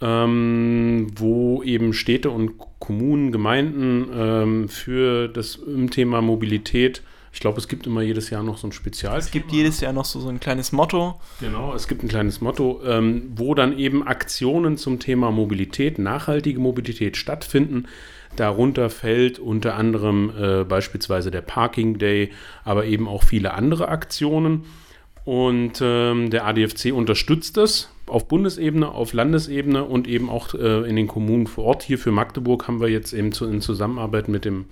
ähm, 0.00 1.08
wo 1.16 1.62
eben 1.62 1.92
Städte 1.92 2.30
und 2.30 2.52
Kommunen, 2.78 3.32
Gemeinden 3.32 4.08
ähm, 4.14 4.68
für 4.68 5.28
das 5.28 5.56
im 5.56 5.90
Thema 5.90 6.22
Mobilität, 6.22 7.02
ich 7.32 7.38
glaube, 7.38 7.58
es 7.58 7.68
gibt 7.68 7.86
immer 7.86 8.02
jedes 8.02 8.30
Jahr 8.30 8.42
noch 8.42 8.58
so 8.58 8.66
ein 8.66 8.72
Spezial. 8.72 9.16
Es 9.18 9.30
gibt 9.30 9.52
jedes 9.52 9.80
Jahr 9.80 9.92
noch 9.92 10.04
so, 10.04 10.18
so 10.18 10.28
ein 10.28 10.40
kleines 10.40 10.72
Motto. 10.72 11.20
Genau, 11.40 11.74
es 11.74 11.86
gibt 11.86 12.02
ein 12.02 12.08
kleines 12.08 12.40
Motto, 12.40 12.80
ähm, 12.84 13.30
wo 13.36 13.54
dann 13.54 13.78
eben 13.78 14.04
Aktionen 14.06 14.76
zum 14.76 14.98
Thema 14.98 15.30
Mobilität, 15.30 15.98
nachhaltige 15.98 16.58
Mobilität 16.58 17.16
stattfinden. 17.16 17.86
Darunter 18.34 18.90
fällt 18.90 19.38
unter 19.38 19.76
anderem 19.76 20.32
äh, 20.36 20.64
beispielsweise 20.64 21.30
der 21.30 21.40
Parking 21.40 21.98
Day, 21.98 22.30
aber 22.64 22.84
eben 22.86 23.06
auch 23.06 23.22
viele 23.22 23.54
andere 23.54 23.88
Aktionen. 23.88 24.64
Und 25.24 25.80
ähm, 25.80 26.30
der 26.30 26.46
ADFC 26.46 26.92
unterstützt 26.92 27.56
das 27.56 27.90
auf 28.10 28.28
Bundesebene, 28.28 28.90
auf 28.90 29.12
Landesebene 29.12 29.84
und 29.84 30.08
eben 30.08 30.28
auch 30.28 30.54
äh, 30.54 30.88
in 30.88 30.96
den 30.96 31.06
Kommunen 31.06 31.46
vor 31.46 31.64
Ort. 31.64 31.82
Hier 31.82 31.98
für 31.98 32.12
Magdeburg 32.12 32.66
haben 32.68 32.80
wir 32.80 32.88
jetzt 32.88 33.12
eben 33.12 33.32
zu, 33.32 33.46
in 33.46 33.60
Zusammenarbeit 33.60 34.28
mit 34.28 34.44
dem 34.44 34.66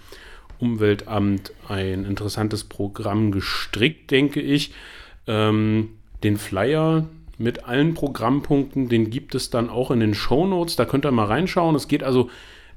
Umweltamt 0.58 1.52
ein 1.68 2.04
interessantes 2.04 2.64
Programm 2.64 3.30
gestrickt, 3.30 4.10
denke 4.10 4.40
ich. 4.40 4.72
Ähm, 5.26 5.90
den 6.24 6.36
Flyer 6.36 7.06
mit 7.38 7.64
allen 7.64 7.94
Programmpunkten, 7.94 8.88
den 8.88 9.10
gibt 9.10 9.34
es 9.36 9.50
dann 9.50 9.70
auch 9.70 9.90
in 9.90 10.00
den 10.00 10.14
Shownotes. 10.14 10.76
Da 10.76 10.84
könnt 10.84 11.06
ihr 11.06 11.12
mal 11.12 11.26
reinschauen. 11.26 11.76
Es 11.76 11.86
geht 11.86 12.02
also, 12.02 12.28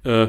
äh, 0.03 0.27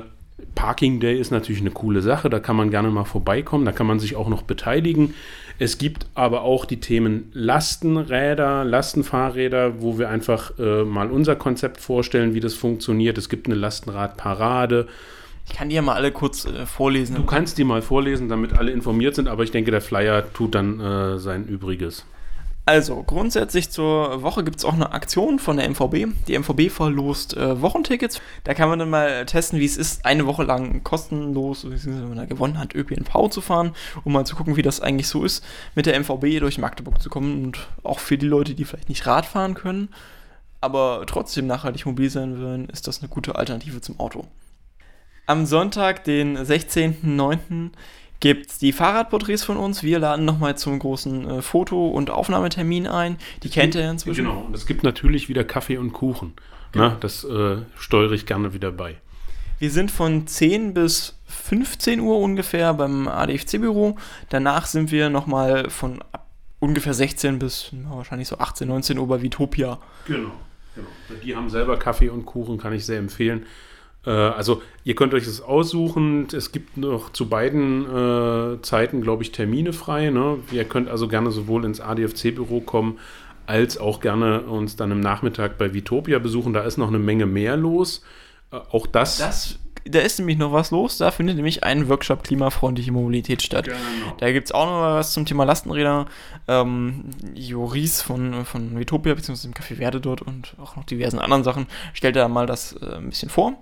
Parking 0.54 0.98
Day 0.98 1.20
ist 1.20 1.30
natürlich 1.30 1.60
eine 1.60 1.70
coole 1.70 2.00
Sache. 2.00 2.30
Da 2.30 2.40
kann 2.40 2.56
man 2.56 2.70
gerne 2.70 2.90
mal 2.90 3.04
vorbeikommen. 3.04 3.64
Da 3.64 3.72
kann 3.72 3.86
man 3.86 4.00
sich 4.00 4.16
auch 4.16 4.28
noch 4.28 4.42
beteiligen. 4.42 5.14
Es 5.62 5.78
gibt 5.78 6.06
aber 6.16 6.42
auch 6.42 6.64
die 6.64 6.80
Themen 6.80 7.30
Lastenräder, 7.34 8.64
Lastenfahrräder, 8.64 9.80
wo 9.80 9.96
wir 9.96 10.08
einfach 10.08 10.58
äh, 10.58 10.82
mal 10.82 11.08
unser 11.08 11.36
Konzept 11.36 11.80
vorstellen, 11.80 12.34
wie 12.34 12.40
das 12.40 12.54
funktioniert. 12.54 13.16
Es 13.16 13.28
gibt 13.28 13.46
eine 13.46 13.54
Lastenradparade. 13.54 14.88
Ich 15.46 15.52
kann 15.52 15.68
die 15.68 15.76
ja 15.76 15.82
mal 15.82 15.94
alle 15.94 16.10
kurz 16.10 16.46
äh, 16.46 16.66
vorlesen. 16.66 17.14
Du 17.14 17.22
kannst 17.22 17.58
die 17.58 17.64
mal 17.64 17.80
vorlesen, 17.80 18.28
damit 18.28 18.54
alle 18.54 18.72
informiert 18.72 19.14
sind, 19.14 19.28
aber 19.28 19.44
ich 19.44 19.52
denke, 19.52 19.70
der 19.70 19.80
Flyer 19.80 20.24
tut 20.32 20.56
dann 20.56 20.80
äh, 20.80 21.20
sein 21.20 21.46
Übriges. 21.46 22.06
Also, 22.64 23.02
grundsätzlich 23.02 23.70
zur 23.70 24.22
Woche 24.22 24.44
gibt 24.44 24.58
es 24.58 24.64
auch 24.64 24.72
eine 24.72 24.92
Aktion 24.92 25.40
von 25.40 25.56
der 25.56 25.68
MVB. 25.68 26.14
Die 26.28 26.38
MVB 26.38 26.70
verlost 26.70 27.36
äh, 27.36 27.60
Wochentickets. 27.60 28.20
Da 28.44 28.54
kann 28.54 28.68
man 28.68 28.78
dann 28.78 28.88
mal 28.88 29.26
testen, 29.26 29.58
wie 29.58 29.64
es 29.64 29.76
ist, 29.76 30.06
eine 30.06 30.26
Woche 30.26 30.44
lang 30.44 30.84
kostenlos, 30.84 31.62
beziehungsweise 31.62 32.02
wenn 32.02 32.08
man 32.10 32.18
da 32.18 32.24
gewonnen 32.24 32.60
hat, 32.60 32.72
ÖPNV 32.72 33.30
zu 33.30 33.40
fahren, 33.40 33.74
um 34.04 34.12
mal 34.12 34.24
zu 34.24 34.36
gucken, 34.36 34.54
wie 34.54 34.62
das 34.62 34.80
eigentlich 34.80 35.08
so 35.08 35.24
ist, 35.24 35.44
mit 35.74 35.86
der 35.86 35.98
MVB 35.98 36.38
durch 36.38 36.58
Magdeburg 36.58 37.02
zu 37.02 37.10
kommen. 37.10 37.46
Und 37.46 37.58
auch 37.82 37.98
für 37.98 38.16
die 38.16 38.26
Leute, 38.26 38.54
die 38.54 38.64
vielleicht 38.64 38.88
nicht 38.88 39.06
Rad 39.06 39.26
fahren 39.26 39.54
können, 39.54 39.88
aber 40.60 41.02
trotzdem 41.08 41.48
nachhaltig 41.48 41.84
mobil 41.84 42.10
sein 42.10 42.40
wollen, 42.40 42.68
ist 42.68 42.86
das 42.86 43.00
eine 43.00 43.08
gute 43.08 43.34
Alternative 43.34 43.80
zum 43.80 43.98
Auto. 43.98 44.28
Am 45.26 45.46
Sonntag, 45.46 46.04
den 46.04 46.38
16.09., 46.38 47.70
gibt 48.22 48.50
es 48.50 48.58
die 48.58 48.72
Fahrradporträts 48.72 49.42
von 49.42 49.56
uns. 49.56 49.82
Wir 49.82 49.98
laden 49.98 50.24
nochmal 50.24 50.56
zum 50.56 50.78
großen 50.78 51.28
äh, 51.28 51.42
Foto- 51.42 51.88
und 51.88 52.08
Aufnahmetermin 52.08 52.86
ein. 52.86 53.18
Die 53.42 53.50
kennt 53.50 53.74
ihr 53.74 53.82
ja 53.82 53.90
inzwischen. 53.90 54.24
Genau, 54.24 54.44
und 54.46 54.54
es 54.54 54.64
gibt 54.64 54.84
natürlich 54.84 55.28
wieder 55.28 55.42
Kaffee 55.42 55.76
und 55.76 55.92
Kuchen. 55.92 56.32
Na, 56.72 56.96
das 57.00 57.24
äh, 57.24 57.56
steuere 57.76 58.12
ich 58.12 58.24
gerne 58.24 58.54
wieder 58.54 58.70
bei. 58.70 58.96
Wir 59.58 59.70
sind 59.70 59.90
von 59.90 60.26
10 60.26 60.72
bis 60.72 61.18
15 61.26 61.98
Uhr 61.98 62.18
ungefähr 62.20 62.72
beim 62.74 63.08
ADFC-Büro. 63.08 63.96
Danach 64.28 64.66
sind 64.66 64.92
wir 64.92 65.10
nochmal 65.10 65.68
von 65.68 66.02
ungefähr 66.60 66.94
16 66.94 67.40
bis 67.40 67.70
na, 67.72 67.96
wahrscheinlich 67.96 68.28
so 68.28 68.38
18, 68.38 68.68
19 68.68 68.98
Uhr 68.98 69.08
bei 69.08 69.20
Vitopia. 69.20 69.78
Genau, 70.06 70.30
genau. 70.76 70.88
Die 71.24 71.34
haben 71.34 71.50
selber 71.50 71.76
Kaffee 71.76 72.08
und 72.08 72.24
Kuchen, 72.24 72.56
kann 72.56 72.72
ich 72.72 72.86
sehr 72.86 72.98
empfehlen. 72.98 73.46
Äh, 74.06 74.10
also 74.10 74.62
ihr 74.84 74.94
könnt 74.94 75.14
euch 75.14 75.24
das 75.24 75.40
aussuchen. 75.40 76.26
Es 76.32 76.52
gibt 76.52 76.76
noch 76.76 77.10
zu 77.12 77.28
beiden 77.28 77.84
äh, 77.84 78.62
Zeiten, 78.62 79.00
glaube 79.00 79.22
ich, 79.22 79.32
Termine 79.32 79.72
frei. 79.72 80.10
Ne? 80.10 80.38
Ihr 80.50 80.64
könnt 80.64 80.88
also 80.88 81.08
gerne 81.08 81.30
sowohl 81.30 81.64
ins 81.64 81.80
ADFC-Büro 81.80 82.60
kommen, 82.60 82.98
als 83.46 83.78
auch 83.78 84.00
gerne 84.00 84.42
uns 84.42 84.76
dann 84.76 84.90
im 84.90 85.00
Nachmittag 85.00 85.58
bei 85.58 85.74
Vitopia 85.74 86.18
besuchen. 86.18 86.52
Da 86.52 86.62
ist 86.62 86.78
noch 86.78 86.88
eine 86.88 86.98
Menge 86.98 87.26
mehr 87.26 87.56
los. 87.56 88.02
Äh, 88.52 88.56
auch 88.70 88.86
das, 88.86 89.18
Das, 89.18 89.58
da 89.84 90.00
ist 90.00 90.18
nämlich 90.18 90.38
noch 90.38 90.52
was 90.52 90.70
los. 90.70 90.98
Da 90.98 91.10
findet 91.10 91.36
nämlich 91.36 91.64
ein 91.64 91.88
Workshop 91.88 92.22
Klimafreundliche 92.22 92.92
Mobilität 92.92 93.42
statt. 93.42 93.64
Genau. 93.64 93.76
Da 94.18 94.32
gibt 94.32 94.48
es 94.48 94.52
auch 94.52 94.66
noch 94.66 94.80
was 94.80 95.12
zum 95.12 95.26
Thema 95.26 95.44
Lastenräder. 95.44 96.06
Ähm, 96.48 97.10
Joris 97.34 98.02
von, 98.02 98.44
von 98.44 98.78
Vitopia, 98.78 99.14
beziehungsweise 99.14 99.48
dem 99.48 99.54
Café 99.54 99.76
Verde 99.76 100.00
dort 100.00 100.22
und 100.22 100.54
auch 100.62 100.76
noch 100.76 100.84
diversen 100.84 101.18
anderen 101.18 101.44
Sachen, 101.44 101.66
stellt 101.92 102.16
da 102.16 102.28
mal 102.28 102.46
das 102.46 102.74
äh, 102.74 102.96
ein 102.96 103.08
bisschen 103.08 103.28
vor. 103.28 103.54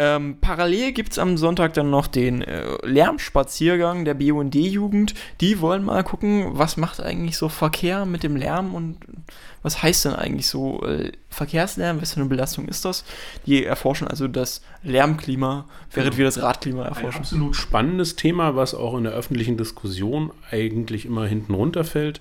Ähm, 0.00 0.36
parallel 0.40 0.92
gibt 0.92 1.10
es 1.12 1.18
am 1.18 1.36
Sonntag 1.36 1.74
dann 1.74 1.90
noch 1.90 2.06
den 2.06 2.42
äh, 2.42 2.64
Lärmspaziergang 2.86 4.04
der 4.04 4.14
BUND-Jugend. 4.14 5.14
Die 5.40 5.60
wollen 5.60 5.84
mal 5.84 6.04
gucken, 6.04 6.50
was 6.52 6.76
macht 6.76 7.00
eigentlich 7.00 7.36
so 7.36 7.48
Verkehr 7.48 8.06
mit 8.06 8.22
dem 8.22 8.36
Lärm 8.36 8.74
und 8.76 8.98
was 9.62 9.82
heißt 9.82 10.04
denn 10.04 10.12
eigentlich 10.14 10.46
so 10.46 10.84
äh, 10.84 11.10
Verkehrslärm, 11.30 12.00
was 12.00 12.14
für 12.14 12.20
eine 12.20 12.28
Belastung 12.28 12.68
ist 12.68 12.84
das? 12.84 13.04
Die 13.46 13.64
erforschen 13.64 14.06
also 14.06 14.28
das 14.28 14.62
Lärmklima, 14.84 15.66
während 15.92 16.10
Genau. 16.12 16.18
wir 16.18 16.24
das 16.26 16.40
Radklima 16.42 16.82
Ein 16.82 16.88
erforschen. 16.90 17.20
absolut 17.22 17.56
spannendes 17.56 18.14
Thema, 18.14 18.54
was 18.54 18.76
auch 18.76 18.96
in 18.96 19.02
der 19.02 19.14
öffentlichen 19.14 19.56
Diskussion 19.56 20.30
eigentlich 20.52 21.06
immer 21.06 21.26
hinten 21.26 21.54
runterfällt. 21.54 22.20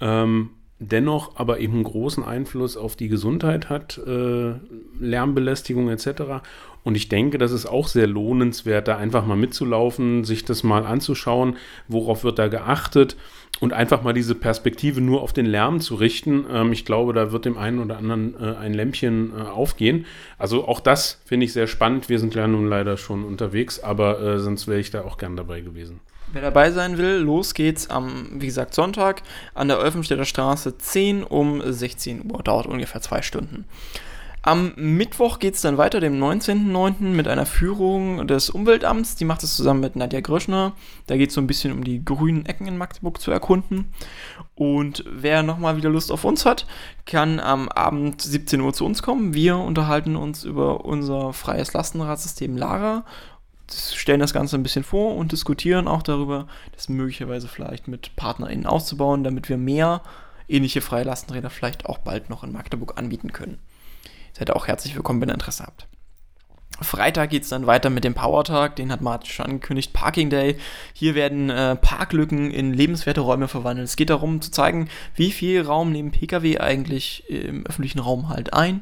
Ähm, 0.00 0.50
dennoch 0.82 1.36
aber 1.36 1.60
eben 1.60 1.74
einen 1.74 1.84
großen 1.84 2.24
Einfluss 2.24 2.78
auf 2.78 2.96
die 2.96 3.08
Gesundheit 3.08 3.68
hat, 3.68 3.98
äh, 3.98 4.54
Lärmbelästigung 4.98 5.90
etc. 5.90 6.42
Und 6.82 6.96
ich 6.96 7.08
denke, 7.08 7.38
das 7.38 7.52
ist 7.52 7.66
auch 7.66 7.88
sehr 7.88 8.06
lohnenswert, 8.06 8.88
da 8.88 8.96
einfach 8.96 9.26
mal 9.26 9.36
mitzulaufen, 9.36 10.24
sich 10.24 10.44
das 10.44 10.62
mal 10.62 10.86
anzuschauen, 10.86 11.56
worauf 11.88 12.24
wird 12.24 12.38
da 12.38 12.48
geachtet 12.48 13.16
und 13.60 13.72
einfach 13.72 14.02
mal 14.02 14.14
diese 14.14 14.34
Perspektive 14.34 15.00
nur 15.00 15.20
auf 15.22 15.32
den 15.32 15.46
Lärm 15.46 15.80
zu 15.80 15.94
richten. 15.94 16.46
Ähm, 16.50 16.72
ich 16.72 16.84
glaube, 16.84 17.12
da 17.12 17.32
wird 17.32 17.44
dem 17.44 17.58
einen 17.58 17.80
oder 17.80 17.98
anderen 17.98 18.34
äh, 18.40 18.56
ein 18.56 18.72
Lämpchen 18.72 19.32
äh, 19.36 19.42
aufgehen. 19.42 20.06
Also 20.38 20.66
auch 20.66 20.80
das 20.80 21.20
finde 21.24 21.44
ich 21.44 21.52
sehr 21.52 21.66
spannend. 21.66 22.08
Wir 22.08 22.18
sind 22.18 22.34
ja 22.34 22.46
nun 22.46 22.66
leider 22.66 22.96
schon 22.96 23.24
unterwegs, 23.24 23.80
aber 23.80 24.20
äh, 24.20 24.38
sonst 24.38 24.66
wäre 24.66 24.80
ich 24.80 24.90
da 24.90 25.02
auch 25.02 25.18
gern 25.18 25.36
dabei 25.36 25.60
gewesen. 25.60 26.00
Wer 26.32 26.42
dabei 26.42 26.70
sein 26.70 26.96
will, 26.96 27.16
los 27.16 27.54
geht's 27.54 27.90
am, 27.90 28.40
wie 28.40 28.46
gesagt, 28.46 28.72
Sonntag 28.72 29.22
an 29.52 29.66
der 29.66 29.80
Olfenstädter 29.80 30.24
Straße 30.24 30.78
10 30.78 31.24
um 31.24 31.60
16 31.60 32.30
Uhr. 32.30 32.42
Dauert 32.44 32.66
ungefähr 32.66 33.00
zwei 33.00 33.20
Stunden. 33.20 33.64
Am 34.42 34.72
Mittwoch 34.76 35.38
geht 35.38 35.54
es 35.54 35.60
dann 35.60 35.76
weiter, 35.76 36.00
dem 36.00 36.18
19.09. 36.18 37.02
mit 37.02 37.28
einer 37.28 37.44
Führung 37.44 38.26
des 38.26 38.48
Umweltamts. 38.48 39.16
Die 39.16 39.26
macht 39.26 39.42
es 39.42 39.54
zusammen 39.54 39.80
mit 39.80 39.96
Nadja 39.96 40.20
Gröschner. 40.20 40.72
Da 41.06 41.18
geht 41.18 41.28
es 41.28 41.34
so 41.34 41.42
ein 41.42 41.46
bisschen 41.46 41.72
um 41.72 41.84
die 41.84 42.02
grünen 42.02 42.46
Ecken 42.46 42.66
in 42.66 42.78
Magdeburg 42.78 43.20
zu 43.20 43.30
erkunden. 43.30 43.92
Und 44.54 45.04
wer 45.06 45.42
nochmal 45.42 45.76
wieder 45.76 45.90
Lust 45.90 46.10
auf 46.10 46.24
uns 46.24 46.46
hat, 46.46 46.66
kann 47.04 47.38
am 47.38 47.68
Abend 47.68 48.22
17 48.22 48.62
Uhr 48.62 48.72
zu 48.72 48.86
uns 48.86 49.02
kommen. 49.02 49.34
Wir 49.34 49.58
unterhalten 49.58 50.16
uns 50.16 50.44
über 50.44 50.86
unser 50.86 51.34
freies 51.34 51.74
Lastenradsystem 51.74 52.56
Lara 52.56 53.04
stellen 53.72 54.18
das 54.18 54.32
Ganze 54.32 54.56
ein 54.56 54.64
bisschen 54.64 54.82
vor 54.82 55.14
und 55.14 55.30
diskutieren 55.30 55.86
auch 55.86 56.02
darüber, 56.02 56.48
das 56.72 56.88
möglicherweise 56.88 57.46
vielleicht 57.46 57.86
mit 57.86 58.16
PartnerInnen 58.16 58.66
auszubauen, 58.66 59.22
damit 59.22 59.48
wir 59.48 59.58
mehr 59.58 60.02
ähnliche 60.48 60.80
freie 60.80 61.04
Lastenräder 61.04 61.50
vielleicht 61.50 61.86
auch 61.86 61.98
bald 61.98 62.30
noch 62.30 62.42
in 62.42 62.50
Magdeburg 62.50 62.98
anbieten 62.98 63.32
können. 63.32 63.58
Seid 64.40 64.52
auch 64.52 64.68
herzlich 64.68 64.94
willkommen, 64.96 65.20
wenn 65.20 65.28
ihr 65.28 65.34
Interesse 65.34 65.64
habt. 65.64 65.86
Freitag 66.80 67.28
geht 67.28 67.42
es 67.42 67.50
dann 67.50 67.66
weiter 67.66 67.90
mit 67.90 68.04
dem 68.04 68.14
Powertag, 68.14 68.74
den 68.74 68.90
hat 68.90 69.02
Martin 69.02 69.30
schon 69.30 69.44
angekündigt, 69.44 69.92
Parking 69.92 70.30
Day. 70.30 70.56
Hier 70.94 71.14
werden 71.14 71.50
äh, 71.50 71.76
Parklücken 71.76 72.50
in 72.50 72.72
lebenswerte 72.72 73.20
Räume 73.20 73.48
verwandelt. 73.48 73.86
Es 73.86 73.96
geht 73.96 74.08
darum 74.08 74.40
zu 74.40 74.50
zeigen, 74.50 74.88
wie 75.14 75.30
viel 75.30 75.60
Raum 75.60 75.92
nehmen 75.92 76.10
Pkw 76.10 76.56
eigentlich 76.56 77.28
im 77.28 77.66
öffentlichen 77.66 77.98
Raum 77.98 78.30
halt 78.30 78.54
ein. 78.54 78.80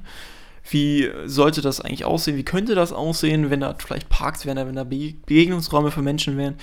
Wie 0.70 1.10
sollte 1.24 1.60
das 1.60 1.80
eigentlich 1.80 2.04
aussehen? 2.04 2.36
Wie 2.36 2.44
könnte 2.44 2.76
das 2.76 2.92
aussehen, 2.92 3.50
wenn 3.50 3.58
da 3.58 3.74
vielleicht 3.76 4.08
Parks 4.08 4.46
wären, 4.46 4.58
wenn 4.58 4.76
da 4.76 4.84
Begegnungsräume 4.84 5.90
für 5.90 6.02
Menschen 6.02 6.36
wären? 6.36 6.54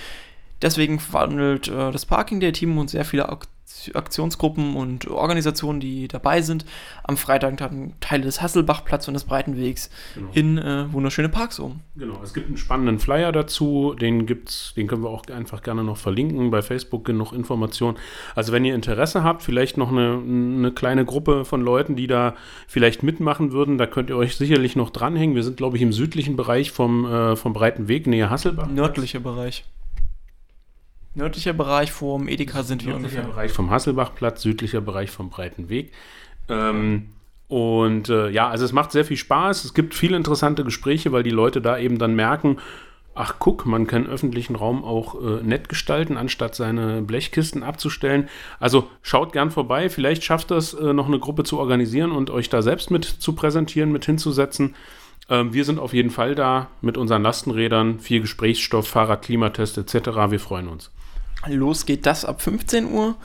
Deswegen 0.62 1.00
verwandelt 1.00 1.68
äh, 1.68 1.92
das 1.92 2.06
Parking 2.06 2.40
Day 2.40 2.52
Team 2.52 2.78
und 2.78 2.88
sehr 2.88 3.04
viele 3.04 3.28
Ak 3.28 3.46
Aktionsgruppen 3.94 4.76
und 4.76 5.08
Organisationen, 5.08 5.80
die 5.80 6.08
dabei 6.08 6.42
sind, 6.42 6.64
am 7.04 7.16
Freitag 7.16 7.56
dann 7.56 7.94
Teile 8.00 8.24
des 8.24 8.42
Hasselbachplatz 8.42 9.08
und 9.08 9.14
des 9.14 9.24
Breitenwegs 9.24 9.90
genau. 10.14 10.30
in 10.32 10.58
äh, 10.58 10.92
wunderschöne 10.92 11.28
Parks 11.28 11.58
um. 11.58 11.80
Genau, 11.96 12.20
es 12.22 12.34
gibt 12.34 12.46
einen 12.46 12.56
spannenden 12.56 12.98
Flyer 12.98 13.32
dazu, 13.32 13.94
den 13.94 14.26
gibt's, 14.26 14.74
den 14.76 14.86
können 14.86 15.02
wir 15.02 15.10
auch 15.10 15.26
einfach 15.28 15.62
gerne 15.62 15.84
noch 15.84 15.96
verlinken, 15.96 16.50
bei 16.50 16.62
Facebook 16.62 17.04
genug 17.04 17.32
Informationen. 17.32 17.96
Also 18.34 18.52
wenn 18.52 18.64
ihr 18.64 18.74
Interesse 18.74 19.22
habt, 19.22 19.42
vielleicht 19.42 19.76
noch 19.76 19.90
eine, 19.90 20.20
eine 20.22 20.72
kleine 20.72 21.04
Gruppe 21.04 21.44
von 21.44 21.60
Leuten, 21.60 21.96
die 21.96 22.06
da 22.06 22.34
vielleicht 22.66 23.02
mitmachen 23.02 23.52
würden, 23.52 23.78
da 23.78 23.86
könnt 23.86 24.10
ihr 24.10 24.16
euch 24.16 24.36
sicherlich 24.36 24.76
noch 24.76 24.90
dranhängen. 24.90 25.34
Wir 25.34 25.42
sind, 25.42 25.56
glaube 25.56 25.76
ich, 25.76 25.82
im 25.82 25.92
südlichen 25.92 26.36
Bereich 26.36 26.70
vom, 26.70 27.04
äh, 27.06 27.36
vom 27.36 27.52
Breitenweg, 27.52 28.06
näher 28.06 28.30
Hasselbach. 28.30 28.68
Nördlicher 28.68 29.20
Bereich. 29.20 29.64
Nördlicher 31.16 31.54
Bereich 31.54 31.92
vom 31.92 32.28
Edeka 32.28 32.62
sind 32.62 32.84
wir 32.84 32.94
ungefähr. 32.94 33.22
Nördlicher 33.22 33.34
Bereich 33.34 33.52
vom 33.52 33.70
Hasselbachplatz, 33.70 34.42
südlicher 34.42 34.82
Bereich 34.82 35.10
vom 35.10 35.30
Breiten 35.30 35.70
Weg. 35.70 35.92
Ähm, 36.50 37.08
und 37.48 38.10
äh, 38.10 38.28
ja, 38.28 38.48
also 38.48 38.66
es 38.66 38.72
macht 38.72 38.92
sehr 38.92 39.06
viel 39.06 39.16
Spaß. 39.16 39.64
Es 39.64 39.72
gibt 39.72 39.94
viele 39.94 40.16
interessante 40.16 40.62
Gespräche, 40.62 41.12
weil 41.12 41.22
die 41.22 41.30
Leute 41.30 41.62
da 41.62 41.78
eben 41.78 41.98
dann 41.98 42.14
merken, 42.14 42.58
ach 43.14 43.36
guck, 43.38 43.64
man 43.64 43.86
kann 43.86 44.06
öffentlichen 44.06 44.56
Raum 44.56 44.84
auch 44.84 45.14
äh, 45.14 45.42
nett 45.42 45.70
gestalten, 45.70 46.18
anstatt 46.18 46.54
seine 46.54 47.00
Blechkisten 47.00 47.62
abzustellen. 47.62 48.28
Also 48.60 48.90
schaut 49.00 49.32
gern 49.32 49.50
vorbei. 49.50 49.88
Vielleicht 49.88 50.22
schafft 50.22 50.50
das 50.50 50.74
äh, 50.74 50.92
noch 50.92 51.06
eine 51.06 51.18
Gruppe 51.18 51.44
zu 51.44 51.58
organisieren 51.58 52.12
und 52.12 52.28
euch 52.28 52.50
da 52.50 52.60
selbst 52.60 52.90
mit 52.90 53.04
zu 53.06 53.34
präsentieren, 53.34 53.90
mit 53.90 54.04
hinzusetzen. 54.04 54.74
Ähm, 55.30 55.54
wir 55.54 55.64
sind 55.64 55.78
auf 55.78 55.94
jeden 55.94 56.10
Fall 56.10 56.34
da 56.34 56.68
mit 56.82 56.98
unseren 56.98 57.22
Lastenrädern, 57.22 58.00
viel 58.00 58.20
Gesprächsstoff, 58.20 58.86
Fahrrad, 58.86 59.22
Klimatest 59.22 59.78
etc. 59.78 60.08
Wir 60.28 60.40
freuen 60.40 60.68
uns. 60.68 60.90
Los 61.48 61.86
geht 61.86 62.06
das 62.06 62.24
ab 62.24 62.42
15 62.42 62.92
Uhr. 62.92 63.16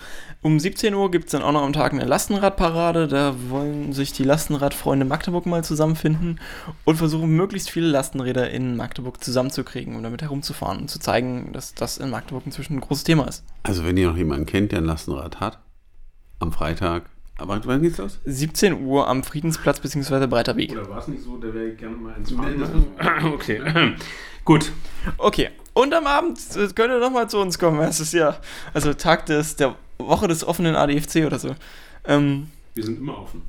Um 0.43 0.59
17 0.59 0.95
Uhr 0.95 1.11
gibt 1.11 1.25
es 1.25 1.31
dann 1.33 1.43
auch 1.43 1.51
noch 1.51 1.61
am 1.61 1.71
Tag 1.71 1.93
eine 1.93 2.05
Lastenradparade. 2.05 3.07
Da 3.07 3.35
wollen 3.49 3.93
sich 3.93 4.11
die 4.11 4.23
Lastenradfreunde 4.23 5.05
Magdeburg 5.05 5.45
mal 5.45 5.63
zusammenfinden 5.63 6.39
und 6.83 6.95
versuchen, 6.95 7.29
möglichst 7.29 7.69
viele 7.69 7.87
Lastenräder 7.87 8.49
in 8.49 8.75
Magdeburg 8.75 9.23
zusammenzukriegen, 9.23 9.95
um 9.95 10.01
damit 10.01 10.23
herumzufahren 10.23 10.79
und 10.79 10.89
zu 10.89 10.97
zeigen, 10.97 11.53
dass 11.53 11.75
das 11.75 11.99
in 11.99 12.09
Magdeburg 12.09 12.43
inzwischen 12.47 12.77
ein 12.77 12.81
großes 12.81 13.03
Thema 13.03 13.27
ist. 13.27 13.43
Also, 13.61 13.85
wenn 13.85 13.97
ihr 13.97 14.09
noch 14.09 14.17
jemanden 14.17 14.47
kennt, 14.47 14.71
der 14.71 14.79
ein 14.79 14.85
Lastenrad 14.85 15.39
hat, 15.39 15.59
am 16.39 16.51
Freitag. 16.51 17.10
Aber 17.41 17.59
wann 17.65 17.81
geht's 17.81 17.97
los? 17.97 18.19
17 18.25 18.85
Uhr 18.85 19.07
am 19.07 19.23
Friedensplatz 19.23 19.79
bzw. 19.79 20.27
Breiter 20.27 20.55
Weg. 20.55 20.73
Oder 20.73 20.87
war 20.89 20.99
es 20.99 21.07
nicht 21.07 21.23
so, 21.23 21.37
der 21.37 21.53
wäre 21.53 21.71
gerne 21.71 21.95
mal 21.95 22.13
ins 22.15 22.31
Fahren. 22.31 22.87
Okay. 23.33 23.61
Gut. 24.45 24.71
Okay. 25.17 25.49
Und 25.73 25.93
am 25.93 26.05
Abend 26.05 26.37
äh, 26.55 26.67
könnt 26.67 26.91
ihr 26.91 26.99
nochmal 26.99 27.29
zu 27.29 27.39
uns 27.39 27.57
kommen. 27.57 27.79
Es 27.81 27.99
ist 27.99 28.13
ja, 28.13 28.37
also 28.73 28.93
Tag 28.93 29.25
des, 29.25 29.55
der 29.55 29.75
Woche 29.97 30.27
des 30.27 30.45
offenen 30.45 30.75
ADFC 30.75 31.25
oder 31.25 31.39
so. 31.39 31.55
Ähm, 32.05 32.51
Wir 32.75 32.83
sind 32.83 32.99
immer 32.99 33.17
offen. 33.17 33.41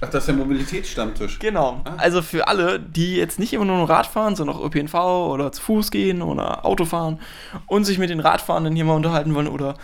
Ach, 0.00 0.08
das 0.08 0.22
ist 0.22 0.26
der 0.26 0.34
Mobilitätsstammtisch. 0.36 1.38
Genau. 1.38 1.80
Ah. 1.84 1.94
Also 1.96 2.22
für 2.22 2.46
alle, 2.46 2.78
die 2.78 3.16
jetzt 3.16 3.38
nicht 3.38 3.52
immer 3.52 3.64
nur 3.64 3.88
Rad 3.88 4.06
fahren, 4.06 4.36
sondern 4.36 4.56
auch 4.56 4.64
ÖPNV 4.64 4.94
oder 4.94 5.50
zu 5.50 5.62
Fuß 5.62 5.90
gehen 5.90 6.22
oder 6.22 6.64
Auto 6.64 6.84
fahren 6.84 7.18
und 7.66 7.84
sich 7.84 7.98
mit 7.98 8.10
den 8.10 8.20
Radfahrenden 8.20 8.74
hier 8.76 8.84
mal 8.84 8.94
unterhalten 8.94 9.34
wollen 9.34 9.48
oder 9.48 9.76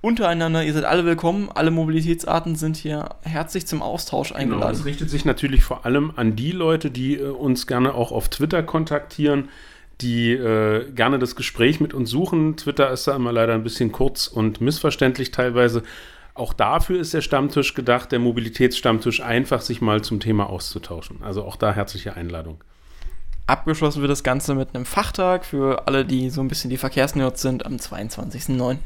untereinander. 0.00 0.64
Ihr 0.64 0.72
seid 0.72 0.84
alle 0.84 1.04
willkommen. 1.04 1.48
Alle 1.54 1.70
Mobilitätsarten 1.70 2.56
sind 2.56 2.76
hier 2.76 3.10
herzlich 3.22 3.66
zum 3.66 3.82
Austausch 3.82 4.28
genau, 4.28 4.40
eingeladen. 4.40 4.72
Genau, 4.72 4.78
das 4.78 4.84
richtet 4.86 5.10
sich 5.10 5.24
natürlich 5.24 5.64
vor 5.64 5.84
allem 5.84 6.12
an 6.16 6.36
die 6.36 6.52
Leute, 6.52 6.90
die 6.90 7.16
äh, 7.16 7.28
uns 7.28 7.66
gerne 7.66 7.94
auch 7.94 8.12
auf 8.12 8.28
Twitter 8.28 8.62
kontaktieren 8.62 9.48
die 10.00 10.32
äh, 10.32 10.90
gerne 10.92 11.18
das 11.18 11.36
Gespräch 11.36 11.80
mit 11.80 11.94
uns 11.94 12.10
suchen. 12.10 12.56
Twitter 12.56 12.90
ist 12.90 13.06
da 13.06 13.16
immer 13.16 13.32
leider 13.32 13.54
ein 13.54 13.62
bisschen 13.62 13.92
kurz 13.92 14.26
und 14.26 14.60
missverständlich 14.60 15.30
teilweise. 15.30 15.82
Auch 16.34 16.52
dafür 16.52 17.00
ist 17.00 17.14
der 17.14 17.22
Stammtisch 17.22 17.72
gedacht, 17.72 18.12
der 18.12 18.18
Mobilitätsstammtisch, 18.18 19.22
einfach 19.22 19.62
sich 19.62 19.80
mal 19.80 20.02
zum 20.02 20.20
Thema 20.20 20.50
auszutauschen. 20.50 21.22
Also 21.22 21.44
auch 21.44 21.56
da 21.56 21.72
herzliche 21.72 22.14
Einladung. 22.14 22.62
Abgeschlossen 23.46 24.02
wird 24.02 24.10
das 24.10 24.22
Ganze 24.22 24.54
mit 24.54 24.74
einem 24.74 24.84
Fachtag 24.84 25.46
für 25.46 25.86
alle, 25.86 26.04
die 26.04 26.28
so 26.28 26.42
ein 26.42 26.48
bisschen 26.48 26.68
die 26.68 26.76
Verkehrsnerds 26.76 27.40
sind, 27.40 27.64
am 27.64 27.76
22.09. 27.76 28.78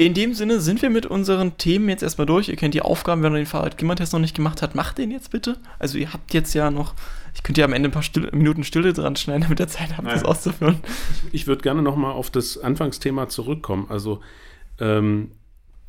In 0.00 0.14
dem 0.14 0.32
Sinne 0.32 0.60
sind 0.60 0.80
wir 0.80 0.90
mit 0.90 1.06
unseren 1.06 1.58
Themen 1.58 1.88
jetzt 1.88 2.04
erstmal 2.04 2.28
durch. 2.28 2.48
Ihr 2.48 2.54
kennt 2.54 2.72
die 2.72 2.82
Aufgaben, 2.82 3.24
wenn 3.24 3.32
ihr 3.32 3.38
den 3.38 3.46
Fahrradklimmatest 3.46 4.12
noch 4.12 4.20
nicht 4.20 4.36
gemacht 4.36 4.62
habt, 4.62 4.76
macht 4.76 4.96
den 4.96 5.10
jetzt 5.10 5.32
bitte. 5.32 5.56
Also 5.80 5.98
ihr 5.98 6.12
habt 6.12 6.32
jetzt 6.32 6.54
ja 6.54 6.70
noch, 6.70 6.94
ich 7.34 7.42
könnte 7.42 7.62
ja 7.62 7.64
am 7.64 7.72
Ende 7.72 7.88
ein 7.88 7.92
paar 7.92 8.04
Stille, 8.04 8.30
Minuten 8.30 8.62
Stille 8.62 8.92
dran 8.92 9.16
schneiden, 9.16 9.42
damit 9.42 9.58
ihr 9.58 9.66
Zeit 9.66 9.96
habt, 9.96 10.06
das 10.06 10.24
auszuführen. 10.24 10.76
Ich, 11.26 11.34
ich 11.34 11.46
würde 11.48 11.62
gerne 11.62 11.82
nochmal 11.82 12.12
auf 12.12 12.30
das 12.30 12.58
Anfangsthema 12.58 13.28
zurückkommen. 13.28 13.86
Also 13.88 14.20
ähm, 14.78 15.32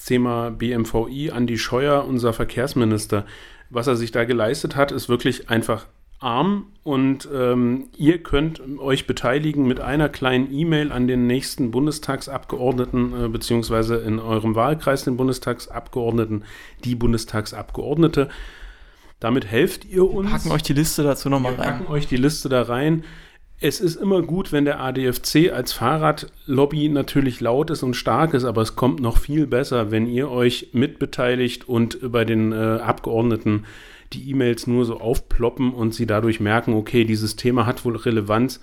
Thema 0.03 0.49
BMVI, 0.49 1.29
Andi 1.29 1.59
Scheuer, 1.59 2.03
unser 2.03 2.33
Verkehrsminister. 2.33 3.27
Was 3.69 3.85
er 3.85 3.95
sich 3.95 4.09
da 4.09 4.23
geleistet 4.23 4.75
hat, 4.75 4.91
ist 4.91 5.07
wirklich 5.07 5.51
einfach 5.51 5.85
arm 6.19 6.67
und 6.83 7.27
ähm, 7.33 7.87
ihr 7.97 8.17
könnt 8.17 8.61
euch 8.79 9.07
beteiligen 9.07 9.67
mit 9.67 9.79
einer 9.79 10.09
kleinen 10.09 10.51
E-Mail 10.51 10.91
an 10.91 11.07
den 11.07 11.27
nächsten 11.27 11.71
Bundestagsabgeordneten 11.71 13.25
äh, 13.25 13.27
beziehungsweise 13.29 13.97
in 13.97 14.19
eurem 14.19 14.55
Wahlkreis 14.55 15.03
den 15.03 15.17
Bundestagsabgeordneten, 15.17 16.43
die 16.83 16.95
Bundestagsabgeordnete. 16.95 18.29
Damit 19.19 19.45
helft 19.45 19.85
ihr 19.85 20.09
uns. 20.09 20.29
Wir 20.29 20.37
packen 20.37 20.51
euch 20.51 20.63
die 20.63 20.73
Liste 20.73 21.03
dazu 21.03 21.29
nochmal 21.29 21.55
rein. 21.55 21.79
Packen 21.79 21.87
euch 21.87 22.07
die 22.07 22.17
Liste 22.17 22.49
da 22.49 22.63
rein. 22.63 23.03
Es 23.61 23.81
ist 23.81 23.97
immer 23.97 24.21
gut, 24.21 24.53
wenn 24.53 24.63
der 24.63 24.79
ADFC 24.79 25.51
als 25.53 25.73
Fahrradlobby 25.73 26.87
natürlich 26.87 27.41
laut 27.41 27.69
ist 27.69 27.83
und 27.83 27.93
stark 27.93 28.33
ist, 28.33 28.45
aber 28.45 28.61
es 28.61 28.77
kommt 28.77 29.01
noch 29.01 29.17
viel 29.17 29.47
besser, 29.47 29.91
wenn 29.91 30.07
ihr 30.07 30.31
euch 30.31 30.69
mitbeteiligt 30.71 31.67
und 31.67 31.99
bei 32.11 32.23
den 32.23 32.53
äh, 32.53 32.55
Abgeordneten 32.55 33.65
die 34.13 34.29
E-Mails 34.29 34.67
nur 34.67 34.85
so 34.85 34.99
aufploppen 34.99 35.73
und 35.73 35.93
sie 35.93 36.05
dadurch 36.05 36.39
merken, 36.39 36.73
okay, 36.73 37.03
dieses 37.03 37.35
Thema 37.35 37.65
hat 37.65 37.85
wohl 37.85 37.95
Relevanz 37.95 38.59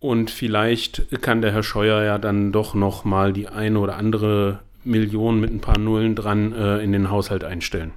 und 0.00 0.30
vielleicht 0.30 1.20
kann 1.20 1.42
der 1.42 1.52
Herr 1.52 1.62
Scheuer 1.62 2.02
ja 2.02 2.18
dann 2.18 2.52
doch 2.52 2.74
noch 2.74 3.04
mal 3.04 3.32
die 3.32 3.48
eine 3.48 3.78
oder 3.78 3.96
andere 3.96 4.60
Million 4.84 5.40
mit 5.40 5.52
ein 5.52 5.60
paar 5.60 5.78
Nullen 5.78 6.16
dran 6.16 6.52
äh, 6.52 6.78
in 6.78 6.92
den 6.92 7.10
Haushalt 7.10 7.44
einstellen. 7.44 7.92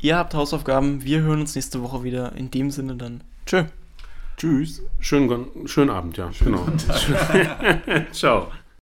Ihr 0.00 0.16
habt 0.16 0.34
Hausaufgaben, 0.34 1.04
wir 1.04 1.20
hören 1.22 1.40
uns 1.40 1.54
nächste 1.54 1.82
Woche 1.82 2.04
wieder. 2.04 2.32
In 2.36 2.50
dem 2.50 2.70
Sinne 2.70 2.94
dann. 2.94 3.22
Tschö. 3.46 3.64
Tschüss. 4.36 4.82
Schönen, 5.00 5.46
schönen 5.66 5.90
Abend, 5.90 6.16
ja. 6.16 6.32
Schönen 6.32 6.60
genau. 6.64 8.04
Ciao. 8.12 8.52